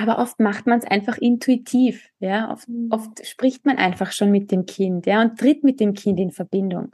aber 0.00 0.18
oft 0.18 0.40
macht 0.40 0.66
man 0.66 0.78
es 0.78 0.86
einfach 0.86 1.18
intuitiv, 1.18 2.08
ja. 2.20 2.50
Oft, 2.50 2.68
mhm. 2.68 2.88
oft 2.90 3.26
spricht 3.26 3.66
man 3.66 3.76
einfach 3.76 4.12
schon 4.12 4.30
mit 4.30 4.50
dem 4.50 4.64
Kind, 4.64 5.04
ja, 5.04 5.20
und 5.20 5.38
tritt 5.38 5.62
mit 5.62 5.78
dem 5.78 5.92
Kind 5.92 6.18
in 6.18 6.30
Verbindung. 6.30 6.92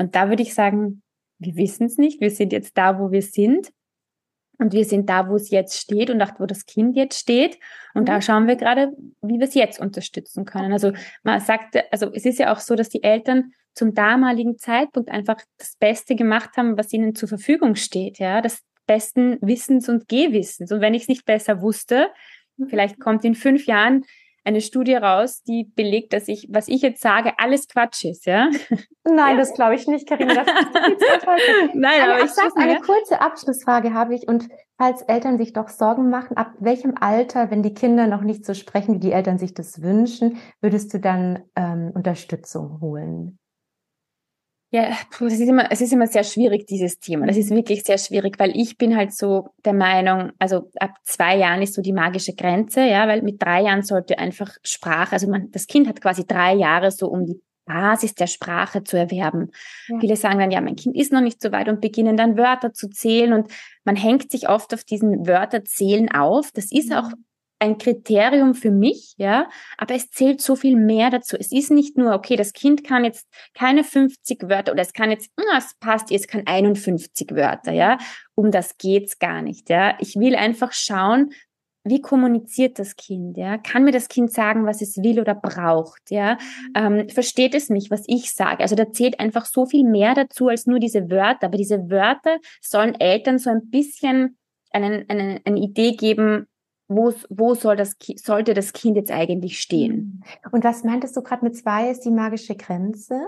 Und 0.00 0.14
da 0.14 0.28
würde 0.28 0.42
ich 0.42 0.54
sagen, 0.54 1.02
wir 1.38 1.56
wissen 1.56 1.86
es 1.86 1.98
nicht. 1.98 2.20
Wir 2.20 2.30
sind 2.30 2.52
jetzt 2.52 2.76
da, 2.76 2.98
wo 2.98 3.10
wir 3.10 3.22
sind. 3.22 3.70
Und 4.58 4.72
wir 4.72 4.84
sind 4.84 5.08
da, 5.08 5.28
wo 5.28 5.36
es 5.36 5.50
jetzt 5.50 5.78
steht 5.78 6.10
und 6.10 6.20
auch 6.20 6.38
wo 6.38 6.44
das 6.44 6.66
Kind 6.66 6.96
jetzt 6.96 7.18
steht. 7.18 7.58
Und 7.94 8.02
mhm. 8.02 8.06
da 8.06 8.20
schauen 8.20 8.46
wir 8.46 8.56
gerade, 8.56 8.92
wie 9.22 9.38
wir 9.38 9.46
es 9.46 9.54
jetzt 9.54 9.80
unterstützen 9.80 10.44
können. 10.44 10.72
Also 10.72 10.92
man 11.22 11.40
sagt, 11.40 11.76
also 11.90 12.12
es 12.12 12.26
ist 12.26 12.38
ja 12.38 12.52
auch 12.52 12.60
so, 12.60 12.74
dass 12.74 12.88
die 12.88 13.02
Eltern 13.02 13.52
zum 13.74 13.94
damaligen 13.94 14.58
Zeitpunkt 14.58 15.10
einfach 15.10 15.40
das 15.56 15.76
Beste 15.76 16.16
gemacht 16.16 16.56
haben, 16.56 16.76
was 16.76 16.92
ihnen 16.92 17.14
zur 17.14 17.28
Verfügung 17.28 17.74
steht. 17.74 18.18
Ja, 18.18 18.42
das 18.42 18.60
besten 18.86 19.38
Wissens 19.40 19.88
und 19.88 20.08
Gehwissens. 20.08 20.72
Und 20.72 20.80
wenn 20.80 20.94
ich 20.94 21.02
es 21.02 21.08
nicht 21.08 21.24
besser 21.24 21.62
wusste, 21.62 22.08
Vielleicht 22.68 23.00
kommt 23.00 23.24
in 23.24 23.34
fünf 23.34 23.66
Jahren 23.66 24.04
eine 24.44 24.60
Studie 24.60 24.94
raus, 24.94 25.42
die 25.42 25.70
belegt, 25.74 26.12
dass 26.12 26.28
ich, 26.28 26.48
was 26.50 26.68
ich 26.68 26.82
jetzt 26.82 27.02
sage, 27.02 27.32
alles 27.38 27.68
Quatsch 27.68 28.04
ist, 28.04 28.26
ja? 28.26 28.50
Nein, 29.04 29.36
das 29.36 29.54
glaube 29.54 29.74
ich 29.74 29.86
nicht, 29.86 30.08
Karina. 30.08 30.32
Nein, 31.74 32.02
aber, 32.02 32.14
aber 32.14 32.24
ich 32.24 32.30
sag, 32.30 32.56
eine 32.56 32.80
kurze 32.80 33.20
Abschlussfrage 33.20 33.92
habe 33.92 34.14
ich 34.14 34.26
und 34.28 34.48
falls 34.78 35.02
Eltern 35.02 35.36
sich 35.36 35.52
doch 35.52 35.68
Sorgen 35.68 36.08
machen, 36.08 36.36
ab 36.36 36.52
welchem 36.58 36.94
Alter, 36.98 37.50
wenn 37.50 37.62
die 37.62 37.74
Kinder 37.74 38.06
noch 38.06 38.22
nicht 38.22 38.46
so 38.46 38.54
sprechen, 38.54 38.94
wie 38.94 39.00
die 39.00 39.12
Eltern 39.12 39.38
sich 39.38 39.52
das 39.52 39.82
wünschen, 39.82 40.38
würdest 40.60 40.94
du 40.94 41.00
dann 41.00 41.44
ähm, 41.54 41.92
Unterstützung 41.94 42.80
holen? 42.80 43.38
Ja, 44.72 44.90
es 45.20 45.20
ist 45.20 45.40
immer, 45.40 45.70
es 45.72 45.80
ist 45.80 45.92
immer 45.92 46.06
sehr 46.06 46.22
schwierig, 46.22 46.66
dieses 46.66 47.00
Thema. 47.00 47.26
Das 47.26 47.36
ist 47.36 47.50
wirklich 47.50 47.82
sehr 47.82 47.98
schwierig, 47.98 48.38
weil 48.38 48.56
ich 48.56 48.78
bin 48.78 48.96
halt 48.96 49.12
so 49.12 49.48
der 49.64 49.72
Meinung, 49.72 50.30
also 50.38 50.70
ab 50.78 50.92
zwei 51.02 51.36
Jahren 51.36 51.60
ist 51.60 51.74
so 51.74 51.82
die 51.82 51.92
magische 51.92 52.34
Grenze, 52.34 52.82
ja, 52.82 53.08
weil 53.08 53.22
mit 53.22 53.42
drei 53.42 53.62
Jahren 53.62 53.82
sollte 53.82 54.18
einfach 54.20 54.52
Sprache, 54.62 55.12
also 55.12 55.28
man, 55.28 55.50
das 55.50 55.66
Kind 55.66 55.88
hat 55.88 56.00
quasi 56.00 56.24
drei 56.24 56.54
Jahre 56.54 56.92
so, 56.92 57.08
um 57.08 57.26
die 57.26 57.42
Basis 57.64 58.14
der 58.14 58.28
Sprache 58.28 58.84
zu 58.84 58.96
erwerben. 58.96 59.50
Ja. 59.88 59.98
Viele 59.98 60.16
sagen 60.16 60.38
dann, 60.38 60.52
ja, 60.52 60.60
mein 60.60 60.76
Kind 60.76 60.96
ist 60.96 61.12
noch 61.12 61.20
nicht 61.20 61.42
so 61.42 61.50
weit 61.50 61.68
und 61.68 61.80
beginnen 61.80 62.16
dann 62.16 62.36
Wörter 62.36 62.72
zu 62.72 62.88
zählen 62.88 63.32
und 63.32 63.50
man 63.84 63.96
hängt 63.96 64.30
sich 64.30 64.48
oft 64.48 64.72
auf 64.72 64.84
diesen 64.84 65.26
Wörterzählen 65.26 66.10
auf. 66.10 66.50
Das 66.52 66.70
ist 66.70 66.92
auch 66.92 67.10
ein 67.60 67.78
Kriterium 67.78 68.54
für 68.54 68.70
mich, 68.70 69.14
ja, 69.18 69.48
aber 69.76 69.94
es 69.94 70.10
zählt 70.10 70.40
so 70.40 70.56
viel 70.56 70.76
mehr 70.76 71.10
dazu. 71.10 71.36
Es 71.38 71.52
ist 71.52 71.70
nicht 71.70 71.96
nur, 71.96 72.14
okay, 72.14 72.34
das 72.36 72.52
Kind 72.52 72.84
kann 72.84 73.04
jetzt 73.04 73.28
keine 73.54 73.84
50 73.84 74.48
Wörter 74.48 74.72
oder 74.72 74.82
es 74.82 74.94
kann 74.94 75.10
jetzt, 75.10 75.30
na, 75.36 75.58
es 75.58 75.74
passt, 75.78 76.10
es 76.10 76.26
kann 76.26 76.42
51 76.46 77.30
Wörter, 77.32 77.72
ja. 77.72 77.98
Um 78.34 78.50
das 78.50 78.78
geht's 78.78 79.18
gar 79.18 79.42
nicht, 79.42 79.68
ja. 79.68 79.96
Ich 80.00 80.16
will 80.16 80.34
einfach 80.34 80.72
schauen, 80.72 81.32
wie 81.84 82.00
kommuniziert 82.00 82.78
das 82.78 82.96
Kind, 82.96 83.36
ja? 83.36 83.58
Kann 83.58 83.84
mir 83.84 83.92
das 83.92 84.08
Kind 84.08 84.32
sagen, 84.32 84.66
was 84.66 84.80
es 84.80 84.96
will 84.98 85.20
oder 85.20 85.34
braucht, 85.34 86.10
ja? 86.10 86.38
Ähm, 86.74 87.08
versteht 87.08 87.54
es 87.54 87.68
mich, 87.68 87.90
was 87.90 88.04
ich 88.06 88.32
sage? 88.32 88.62
Also 88.62 88.74
da 88.74 88.90
zählt 88.90 89.20
einfach 89.20 89.44
so 89.44 89.66
viel 89.66 89.84
mehr 89.84 90.14
dazu 90.14 90.48
als 90.48 90.66
nur 90.66 90.78
diese 90.78 91.10
Wörter. 91.10 91.46
Aber 91.46 91.56
diese 91.56 91.90
Wörter 91.90 92.38
sollen 92.60 92.98
Eltern 93.00 93.38
so 93.38 93.50
ein 93.50 93.70
bisschen 93.70 94.38
einen, 94.72 95.08
einen, 95.08 95.40
eine 95.44 95.60
Idee 95.60 95.92
geben, 95.92 96.46
wo, 96.90 97.14
wo 97.28 97.54
soll 97.54 97.76
das, 97.76 97.96
sollte 98.16 98.52
das 98.52 98.72
Kind 98.72 98.96
jetzt 98.96 99.12
eigentlich 99.12 99.60
stehen? 99.60 100.22
Mhm. 100.42 100.50
Und 100.50 100.64
was 100.64 100.82
meintest 100.82 101.16
du 101.16 101.22
gerade 101.22 101.44
mit 101.44 101.56
zwei 101.56 101.88
ist 101.90 102.04
die 102.04 102.10
magische 102.10 102.56
Grenze? 102.56 103.20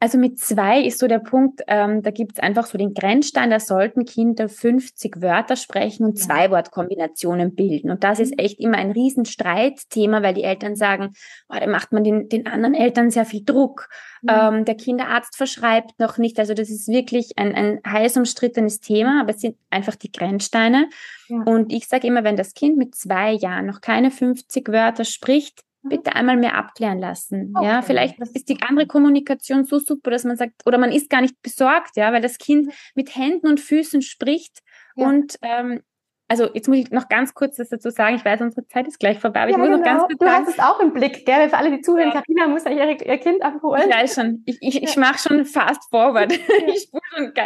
Also 0.00 0.18
mit 0.18 0.38
zwei 0.38 0.82
ist 0.82 0.98
so 0.98 1.06
der 1.06 1.18
Punkt, 1.18 1.62
ähm, 1.66 2.02
da 2.02 2.10
gibt 2.10 2.32
es 2.32 2.38
einfach 2.38 2.66
so 2.66 2.76
den 2.76 2.92
Grenzstein, 2.92 3.50
da 3.50 3.58
sollten 3.58 4.04
Kinder 4.04 4.48
50 4.48 5.22
Wörter 5.22 5.56
sprechen 5.56 6.04
und 6.04 6.18
ja. 6.18 6.26
zwei 6.26 6.50
Wortkombinationen 6.50 7.54
bilden. 7.54 7.90
Und 7.90 8.04
das 8.04 8.18
ist 8.18 8.32
mhm. 8.32 8.38
echt 8.38 8.60
immer 8.60 8.76
ein 8.76 8.90
Riesenstreitthema, 8.90 10.22
weil 10.22 10.34
die 10.34 10.42
Eltern 10.42 10.76
sagen, 10.76 11.14
oh, 11.48 11.56
da 11.58 11.66
macht 11.66 11.92
man 11.92 12.04
den, 12.04 12.28
den 12.28 12.46
anderen 12.46 12.74
Eltern 12.74 13.10
sehr 13.10 13.24
viel 13.24 13.44
Druck. 13.44 13.88
Mhm. 14.22 14.28
Ähm, 14.30 14.64
der 14.66 14.74
Kinderarzt 14.74 15.36
verschreibt 15.36 15.98
noch 15.98 16.18
nicht. 16.18 16.38
Also 16.38 16.54
das 16.54 16.68
ist 16.68 16.88
wirklich 16.88 17.32
ein, 17.36 17.54
ein 17.54 17.80
heiß 17.86 18.16
umstrittenes 18.16 18.80
Thema, 18.80 19.22
aber 19.22 19.30
es 19.30 19.40
sind 19.40 19.56
einfach 19.70 19.94
die 19.94 20.12
Grenzsteine. 20.12 20.88
Ja. 21.28 21.42
Und 21.44 21.72
ich 21.72 21.86
sage 21.88 22.06
immer, 22.06 22.24
wenn 22.24 22.36
das 22.36 22.52
Kind 22.52 22.76
mit 22.76 22.94
zwei 22.94 23.32
Jahren 23.32 23.66
noch 23.66 23.80
keine 23.80 24.10
50 24.10 24.68
Wörter 24.68 25.04
spricht, 25.04 25.62
bitte 25.88 26.14
einmal 26.14 26.36
mehr 26.36 26.56
abklären 26.56 26.98
lassen. 26.98 27.52
Okay. 27.54 27.66
Ja, 27.66 27.82
vielleicht 27.82 28.18
ist 28.18 28.48
die 28.48 28.60
andere 28.62 28.86
Kommunikation 28.86 29.64
so 29.64 29.78
super, 29.78 30.10
dass 30.10 30.24
man 30.24 30.36
sagt, 30.36 30.62
oder 30.66 30.78
man 30.78 30.92
ist 30.92 31.10
gar 31.10 31.20
nicht 31.20 31.40
besorgt, 31.42 31.96
ja, 31.96 32.12
weil 32.12 32.22
das 32.22 32.38
Kind 32.38 32.72
mit 32.94 33.14
Händen 33.14 33.46
und 33.46 33.60
Füßen 33.60 34.02
spricht 34.02 34.60
ja. 34.96 35.06
und 35.06 35.36
ähm, 35.42 35.82
also 36.26 36.48
jetzt 36.54 36.68
muss 36.68 36.78
ich 36.78 36.90
noch 36.90 37.08
ganz 37.08 37.34
kurz 37.34 37.56
das 37.56 37.68
dazu 37.68 37.90
sagen, 37.90 38.16
ich 38.16 38.24
weiß, 38.24 38.40
unsere 38.40 38.66
Zeit 38.66 38.88
ist 38.88 38.98
gleich 38.98 39.18
vorbei, 39.18 39.42
aber 39.42 39.50
ja, 39.50 39.56
ich 39.56 39.58
muss 39.58 39.68
genau. 39.68 39.78
noch 39.78 39.84
ganz 39.84 40.02
kurz 40.04 40.18
Du 40.18 40.26
hast 40.26 40.48
es 40.48 40.58
auch 40.58 40.80
im 40.80 40.92
Blick, 40.92 41.26
gell? 41.26 41.50
Für 41.50 41.56
alle, 41.58 41.70
die 41.70 41.82
zuhören, 41.82 42.12
ja. 42.14 42.22
Carina 42.22 42.46
muss 42.48 42.64
ihr, 42.64 43.06
ihr 43.06 43.18
Kind 43.18 43.42
abholen. 43.42 43.82
Ich 43.88 43.94
weiß 43.94 44.14
schon, 44.14 44.42
ich, 44.46 44.58
ich, 44.60 44.82
ich 44.82 44.96
mache 44.96 45.18
schon 45.18 45.44
fast 45.44 45.90
forward, 45.90 46.32
ich 46.66 46.90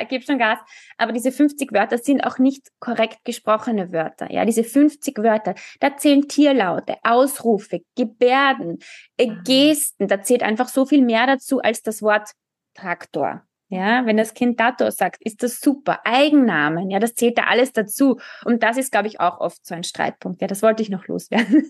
gebe 0.09 0.25
schon 0.25 0.39
Gas. 0.39 0.59
Aber 0.97 1.13
diese 1.13 1.33
50 1.33 1.73
Wörter 1.73 1.99
sind 1.99 2.23
auch 2.23 2.39
nicht 2.39 2.69
korrekt 2.79 3.25
gesprochene 3.25 3.93
Wörter. 3.93 4.31
Ja, 4.31 4.45
diese 4.45 4.63
50 4.63 5.19
Wörter, 5.19 5.55
da 5.81 5.97
zählen 5.97 6.29
Tierlaute, 6.29 6.97
Ausrufe, 7.03 7.81
Gebärden, 7.97 8.79
äh, 9.17 9.31
ah. 9.31 9.43
Gesten, 9.45 10.07
da 10.07 10.23
zählt 10.23 10.43
einfach 10.43 10.69
so 10.69 10.87
viel 10.87 11.03
mehr 11.03 11.27
dazu 11.27 11.61
als 11.61 11.83
das 11.83 12.03
Wort 12.03 12.31
Traktor. 12.75 13.48
Ja, 13.71 14.07
wenn 14.07 14.17
das 14.17 14.33
Kind 14.33 14.59
Dato 14.59 14.91
sagt, 14.91 15.23
ist 15.23 15.43
das 15.43 15.61
super. 15.61 16.01
Eigennamen, 16.05 16.91
ja, 16.91 16.99
das 16.99 17.15
zählt 17.15 17.37
da 17.37 17.45
alles 17.45 17.73
dazu. 17.73 18.19
Und 18.45 18.63
das 18.63 18.79
ist, 18.79 18.93
glaube 18.93 19.09
ich, 19.09 19.21
auch 19.21 19.41
oft 19.41 19.65
so 19.67 19.75
ein 19.75 19.85
Streitpunkt. 19.85 20.41
Ja, 20.41 20.47
das 20.47 20.63
wollte 20.63 20.83
ich 20.83 20.89
noch 20.89 21.07
loswerden. 21.07 21.69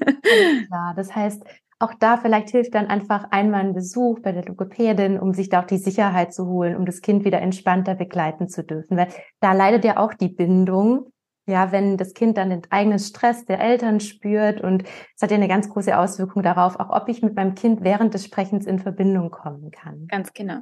Ja, 0.70 0.92
das 0.96 1.14
heißt, 1.14 1.42
auch 1.80 1.94
da 1.94 2.16
vielleicht 2.16 2.50
hilft 2.50 2.74
dann 2.74 2.86
einfach 2.86 3.30
einmal 3.30 3.60
ein 3.60 3.74
Besuch 3.74 4.20
bei 4.20 4.32
der 4.32 4.44
Logopädin, 4.44 5.18
um 5.18 5.32
sich 5.32 5.48
da 5.48 5.62
auch 5.62 5.66
die 5.66 5.78
Sicherheit 5.78 6.32
zu 6.32 6.46
holen, 6.46 6.76
um 6.76 6.86
das 6.86 7.02
Kind 7.02 7.24
wieder 7.24 7.40
entspannter 7.40 7.94
begleiten 7.94 8.48
zu 8.48 8.64
dürfen. 8.64 8.96
Weil 8.96 9.08
da 9.40 9.52
leidet 9.52 9.84
ja 9.84 9.96
auch 9.98 10.14
die 10.14 10.28
Bindung. 10.28 11.12
Ja, 11.46 11.72
wenn 11.72 11.96
das 11.96 12.12
Kind 12.12 12.36
dann 12.36 12.50
den 12.50 12.62
eigenen 12.68 12.98
Stress 12.98 13.46
der 13.46 13.58
Eltern 13.58 14.00
spürt 14.00 14.60
und 14.60 14.82
es 14.82 15.22
hat 15.22 15.30
ja 15.30 15.36
eine 15.38 15.48
ganz 15.48 15.70
große 15.70 15.96
Auswirkung 15.96 16.42
darauf, 16.42 16.78
auch 16.78 16.90
ob 16.90 17.08
ich 17.08 17.22
mit 17.22 17.34
meinem 17.36 17.54
Kind 17.54 17.82
während 17.82 18.12
des 18.12 18.24
Sprechens 18.24 18.66
in 18.66 18.78
Verbindung 18.78 19.30
kommen 19.30 19.70
kann. 19.70 20.08
Ganz 20.08 20.34
genau. 20.34 20.58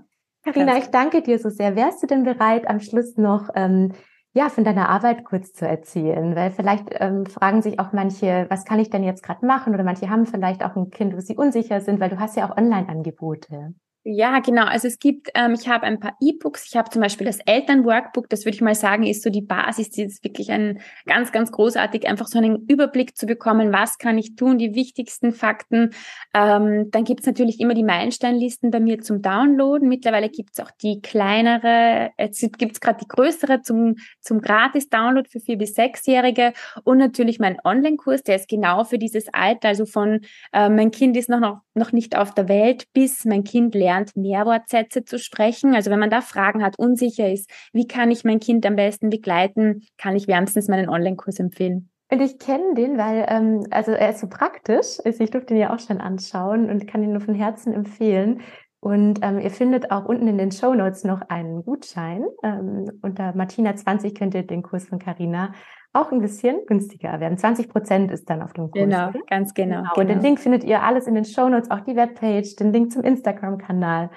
Carina, 0.46 0.78
ich 0.78 0.86
danke 0.90 1.22
dir 1.22 1.40
so 1.40 1.50
sehr. 1.50 1.74
Wärst 1.74 2.04
du 2.04 2.06
denn 2.06 2.22
bereit, 2.22 2.68
am 2.68 2.78
Schluss 2.78 3.16
noch 3.16 3.48
ähm, 3.56 3.92
ja 4.32 4.48
von 4.48 4.62
deiner 4.62 4.88
Arbeit 4.88 5.24
kurz 5.24 5.52
zu 5.52 5.66
erzählen? 5.66 6.36
Weil 6.36 6.52
vielleicht 6.52 6.84
ähm, 6.92 7.26
fragen 7.26 7.62
sich 7.62 7.80
auch 7.80 7.92
manche, 7.92 8.46
was 8.48 8.64
kann 8.64 8.78
ich 8.78 8.88
denn 8.88 9.02
jetzt 9.02 9.24
gerade 9.24 9.44
machen? 9.44 9.74
Oder 9.74 9.82
manche 9.82 10.08
haben 10.08 10.24
vielleicht 10.24 10.64
auch 10.64 10.76
ein 10.76 10.90
Kind, 10.90 11.16
wo 11.16 11.20
sie 11.20 11.36
unsicher 11.36 11.80
sind, 11.80 11.98
weil 11.98 12.10
du 12.10 12.20
hast 12.20 12.36
ja 12.36 12.48
auch 12.48 12.56
Online-Angebote. 12.56 13.74
Ja, 14.08 14.38
genau. 14.38 14.66
Also 14.66 14.86
es 14.86 15.00
gibt, 15.00 15.30
ähm, 15.34 15.54
ich 15.54 15.66
habe 15.66 15.84
ein 15.84 15.98
paar 15.98 16.16
E-Books. 16.20 16.68
Ich 16.68 16.76
habe 16.76 16.88
zum 16.90 17.02
Beispiel 17.02 17.26
das 17.26 17.40
Elternworkbook. 17.40 18.28
Das 18.28 18.44
würde 18.44 18.54
ich 18.54 18.60
mal 18.60 18.76
sagen, 18.76 19.02
ist 19.02 19.24
so 19.24 19.30
die 19.30 19.42
Basis. 19.42 19.90
Die 19.90 20.04
ist 20.04 20.22
wirklich 20.22 20.52
ein 20.52 20.80
ganz, 21.06 21.32
ganz 21.32 21.50
großartig, 21.50 22.06
einfach 22.06 22.28
so 22.28 22.38
einen 22.38 22.66
Überblick 22.68 23.16
zu 23.16 23.26
bekommen. 23.26 23.72
Was 23.72 23.98
kann 23.98 24.16
ich 24.16 24.36
tun? 24.36 24.58
Die 24.58 24.76
wichtigsten 24.76 25.32
Fakten. 25.32 25.90
Ähm, 26.34 26.88
dann 26.92 27.02
gibt 27.02 27.22
es 27.22 27.26
natürlich 27.26 27.58
immer 27.58 27.74
die 27.74 27.82
Meilensteinlisten 27.82 28.70
bei 28.70 28.78
mir 28.78 29.00
zum 29.00 29.22
Downloaden. 29.22 29.88
Mittlerweile 29.88 30.28
gibt 30.28 30.50
es 30.52 30.64
auch 30.64 30.70
die 30.80 31.00
kleinere. 31.00 32.12
Jetzt 32.16 32.40
gibt 32.58 32.74
es 32.74 32.80
gerade 32.80 33.00
die 33.02 33.08
größere 33.08 33.62
zum 33.62 33.96
zum 34.20 34.40
Gratis-Download 34.40 35.28
für 35.28 35.40
vier 35.40 35.58
bis 35.58 35.74
sechsjährige 35.74 36.52
und 36.84 36.98
natürlich 36.98 37.40
mein 37.40 37.56
Online-Kurs. 37.64 38.22
Der 38.22 38.36
ist 38.36 38.48
genau 38.48 38.84
für 38.84 38.98
dieses 38.98 39.26
Alter, 39.34 39.66
also 39.66 39.84
von 39.84 40.20
äh, 40.52 40.68
mein 40.68 40.92
Kind 40.92 41.16
ist 41.16 41.28
noch, 41.28 41.40
noch 41.40 41.65
noch 41.76 41.92
nicht 41.92 42.16
auf 42.16 42.34
der 42.34 42.48
Welt 42.48 42.84
bis 42.92 43.24
mein 43.24 43.44
Kind 43.44 43.74
lernt 43.74 44.16
Mehrwortsätze 44.16 45.04
zu 45.04 45.18
sprechen. 45.18 45.74
Also 45.74 45.90
wenn 45.90 46.00
man 46.00 46.10
da 46.10 46.20
Fragen 46.20 46.64
hat, 46.64 46.78
unsicher 46.78 47.30
ist, 47.30 47.50
wie 47.72 47.86
kann 47.86 48.10
ich 48.10 48.24
mein 48.24 48.40
Kind 48.40 48.66
am 48.66 48.76
besten 48.76 49.10
begleiten, 49.10 49.82
kann 49.98 50.16
ich 50.16 50.28
wärmstens 50.28 50.68
meinen 50.68 50.88
Online-Kurs 50.88 51.38
empfehlen. 51.38 51.90
Und 52.10 52.20
ich 52.20 52.38
kenne 52.38 52.74
den, 52.74 52.98
weil 52.98 53.26
ähm, 53.28 53.66
also 53.70 53.90
er 53.92 54.10
ist 54.10 54.20
so 54.20 54.28
praktisch. 54.28 54.98
Ich 55.04 55.30
durfte 55.30 55.54
ihn 55.54 55.60
ja 55.60 55.74
auch 55.74 55.80
schon 55.80 56.00
anschauen 56.00 56.70
und 56.70 56.86
kann 56.86 57.02
ihn 57.02 57.12
nur 57.12 57.20
von 57.20 57.34
Herzen 57.34 57.72
empfehlen. 57.72 58.42
Und 58.80 59.18
ähm, 59.22 59.40
ihr 59.40 59.50
findet 59.50 59.90
auch 59.90 60.04
unten 60.04 60.28
in 60.28 60.38
den 60.38 60.52
Show 60.52 60.72
Notes 60.74 61.02
noch 61.02 61.22
einen 61.22 61.64
Gutschein. 61.64 62.24
Ähm, 62.44 62.84
unter 63.02 63.34
Martina 63.34 63.74
20 63.74 64.14
könnt 64.14 64.34
ihr 64.34 64.46
den 64.46 64.62
Kurs 64.62 64.86
von 64.86 65.00
Carina 65.00 65.52
auch 65.96 66.12
ein 66.12 66.20
bisschen 66.20 66.58
günstiger 66.66 67.20
werden. 67.20 67.38
20 67.38 67.68
Prozent 67.68 68.10
ist 68.10 68.28
dann 68.30 68.42
auf 68.42 68.52
dem 68.52 68.70
Kurs. 68.70 68.84
Genau, 68.84 69.10
ganz 69.28 69.54
genau, 69.54 69.78
genau. 69.78 69.90
Und 69.96 70.08
den 70.08 70.18
genau. 70.18 70.22
Link 70.22 70.40
findet 70.40 70.64
ihr 70.64 70.82
alles 70.82 71.06
in 71.06 71.14
den 71.14 71.24
Show 71.24 71.48
Notes, 71.48 71.70
auch 71.70 71.80
die 71.80 71.96
Webpage, 71.96 72.56
den 72.56 72.72
Link 72.72 72.92
zum 72.92 73.02
Instagram-Kanal. 73.02 74.10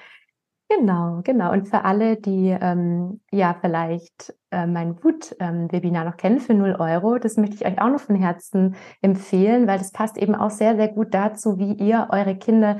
Genau, 0.68 1.20
genau. 1.24 1.52
Und 1.52 1.66
für 1.66 1.84
alle, 1.84 2.16
die 2.16 2.56
ähm, 2.60 3.20
ja 3.32 3.56
vielleicht 3.60 4.32
äh, 4.52 4.66
mein 4.66 5.02
Wut-Webinar 5.02 6.04
ähm, 6.04 6.10
noch 6.10 6.16
kennen 6.16 6.38
für 6.38 6.54
0 6.54 6.76
Euro, 6.78 7.18
das 7.18 7.36
möchte 7.36 7.56
ich 7.56 7.66
euch 7.66 7.80
auch 7.80 7.88
noch 7.88 7.98
von 7.98 8.14
Herzen 8.14 8.76
empfehlen, 9.02 9.66
weil 9.66 9.78
das 9.78 9.90
passt 9.90 10.16
eben 10.16 10.36
auch 10.36 10.50
sehr, 10.50 10.76
sehr 10.76 10.86
gut 10.86 11.12
dazu, 11.12 11.58
wie 11.58 11.72
ihr 11.72 12.06
eure 12.10 12.36
Kinder 12.36 12.76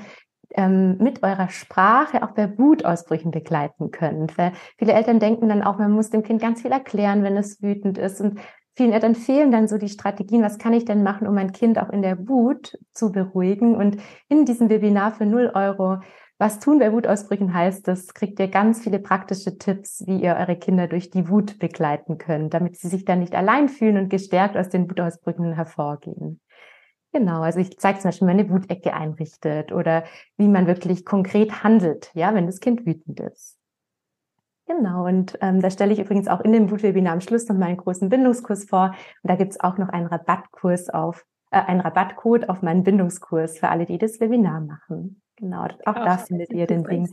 ähm, 0.54 0.98
mit 0.98 1.22
eurer 1.22 1.48
Sprache 1.48 2.22
auch 2.22 2.32
bei 2.32 2.56
Wutausbrüchen 2.58 3.30
begleiten 3.30 3.90
könnt. 3.90 4.36
Weil 4.38 4.52
viele 4.78 4.92
Eltern 4.92 5.18
denken 5.18 5.48
dann 5.48 5.62
auch, 5.62 5.78
man 5.78 5.92
muss 5.92 6.10
dem 6.10 6.22
Kind 6.22 6.40
ganz 6.40 6.62
viel 6.62 6.72
erklären, 6.72 7.22
wenn 7.22 7.36
es 7.36 7.62
wütend 7.62 7.98
ist. 7.98 8.20
Und 8.20 8.40
vielen 8.76 8.92
Eltern 8.92 9.14
fehlen 9.14 9.50
dann 9.50 9.68
so 9.68 9.78
die 9.78 9.88
Strategien, 9.88 10.42
was 10.42 10.59
kann 10.59 10.72
ich 10.72 10.85
denn 10.85 11.02
machen, 11.02 11.26
um 11.26 11.35
mein 11.35 11.52
Kind 11.52 11.78
auch 11.78 11.90
in 11.90 12.02
der 12.02 12.28
Wut 12.28 12.78
zu 12.92 13.12
beruhigen. 13.12 13.76
Und 13.76 13.98
in 14.28 14.44
diesem 14.44 14.68
Webinar 14.68 15.12
für 15.12 15.26
0 15.26 15.52
Euro, 15.54 15.98
was 16.38 16.59
tun 16.59 16.78
bei 16.78 16.90
Wutausbrüchen 16.92 17.52
heißt, 17.52 17.87
das 17.87 18.14
kriegt 18.14 18.40
ihr 18.40 18.48
ganz 18.48 18.83
viele 18.83 18.98
praktische 18.98 19.59
Tipps, 19.59 20.02
wie 20.06 20.22
ihr 20.22 20.37
eure 20.37 20.56
Kinder 20.56 20.88
durch 20.88 21.11
die 21.11 21.28
Wut 21.28 21.59
begleiten 21.59 22.16
könnt, 22.16 22.54
damit 22.54 22.76
sie 22.78 22.88
sich 22.88 23.04
dann 23.04 23.20
nicht 23.20 23.35
allein 23.35 23.68
fühlen 23.68 23.98
und 23.98 24.09
gestärkt 24.09 24.56
aus 24.56 24.70
den 24.70 24.88
Wutausbrüchen 24.88 25.52
hervorgehen. 25.52 26.40
Genau, 27.12 27.42
also 27.42 27.59
ich 27.59 27.76
zeige 27.78 27.98
zum 27.98 28.09
Beispiel, 28.09 28.28
wie 28.28 28.33
man 28.33 28.40
eine 28.40 28.50
Wutecke 28.50 28.94
einrichtet 28.94 29.72
oder 29.72 30.04
wie 30.38 30.48
man 30.48 30.66
wirklich 30.66 31.04
konkret 31.04 31.62
handelt, 31.62 32.11
ja, 32.14 32.35
wenn 32.35 32.46
das 32.46 32.61
Kind 32.61 32.87
wütend 32.87 33.20
ist. 33.20 33.59
Genau, 34.70 35.04
und 35.04 35.37
ähm, 35.40 35.61
da 35.61 35.68
stelle 35.68 35.92
ich 35.92 35.98
übrigens 35.98 36.28
auch 36.28 36.40
in 36.42 36.52
dem 36.52 36.70
Wutwebinar 36.70 37.14
am 37.14 37.20
Schluss 37.20 37.48
noch 37.48 37.56
mal 37.56 37.66
einen 37.66 37.76
großen 37.76 38.09
Bindungskurs 38.09 38.66
vor. 38.66 38.94
Und 39.22 39.30
da 39.30 39.35
gibt 39.35 39.50
es 39.50 39.61
auch 39.61 39.78
noch 39.78 39.88
einen 39.88 40.06
Rabattkurs 40.06 40.90
auf, 40.90 41.24
äh, 41.50 41.61
einen 41.61 41.80
Rabattcode 41.80 42.48
auf 42.48 42.62
meinen 42.62 42.85
Bindungskurs 42.85 43.59
für 43.59 43.68
alle, 43.68 43.85
die 43.85 43.98
das 43.98 44.20
Webinar 44.20 44.61
machen. 44.61 45.22
Genau, 45.37 45.64
auch 45.64 45.94
da 45.94 46.18
findet 46.18 46.52
ihr 46.52 46.68
den 46.68 46.85
Link 46.85 47.09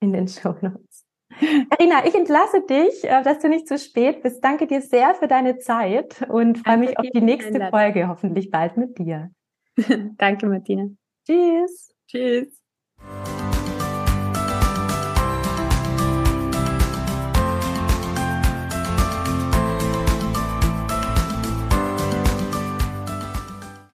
in 0.00 0.14
den 0.14 0.28
Show 0.28 0.54
Notes. 0.62 1.04
Carina, 1.38 2.06
ich 2.06 2.14
entlasse 2.14 2.62
dich, 2.62 3.04
äh, 3.04 3.22
dass 3.22 3.40
du 3.40 3.50
nicht 3.50 3.68
zu 3.68 3.76
spät 3.76 4.22
bist. 4.22 4.42
Danke 4.42 4.66
dir 4.66 4.80
sehr 4.80 5.14
für 5.14 5.28
deine 5.28 5.58
Zeit 5.58 6.24
und 6.30 6.58
freue 6.58 6.78
mich 6.78 6.98
auf 6.98 7.06
die 7.12 7.20
nächste 7.20 7.68
Folge, 7.68 8.08
hoffentlich 8.08 8.50
bald 8.50 8.78
mit 8.78 8.98
dir. 8.98 9.30
Danke, 10.16 10.46
Martina. 10.46 10.88
Tschüss. 11.26 11.94
Tschüss. 12.06 12.62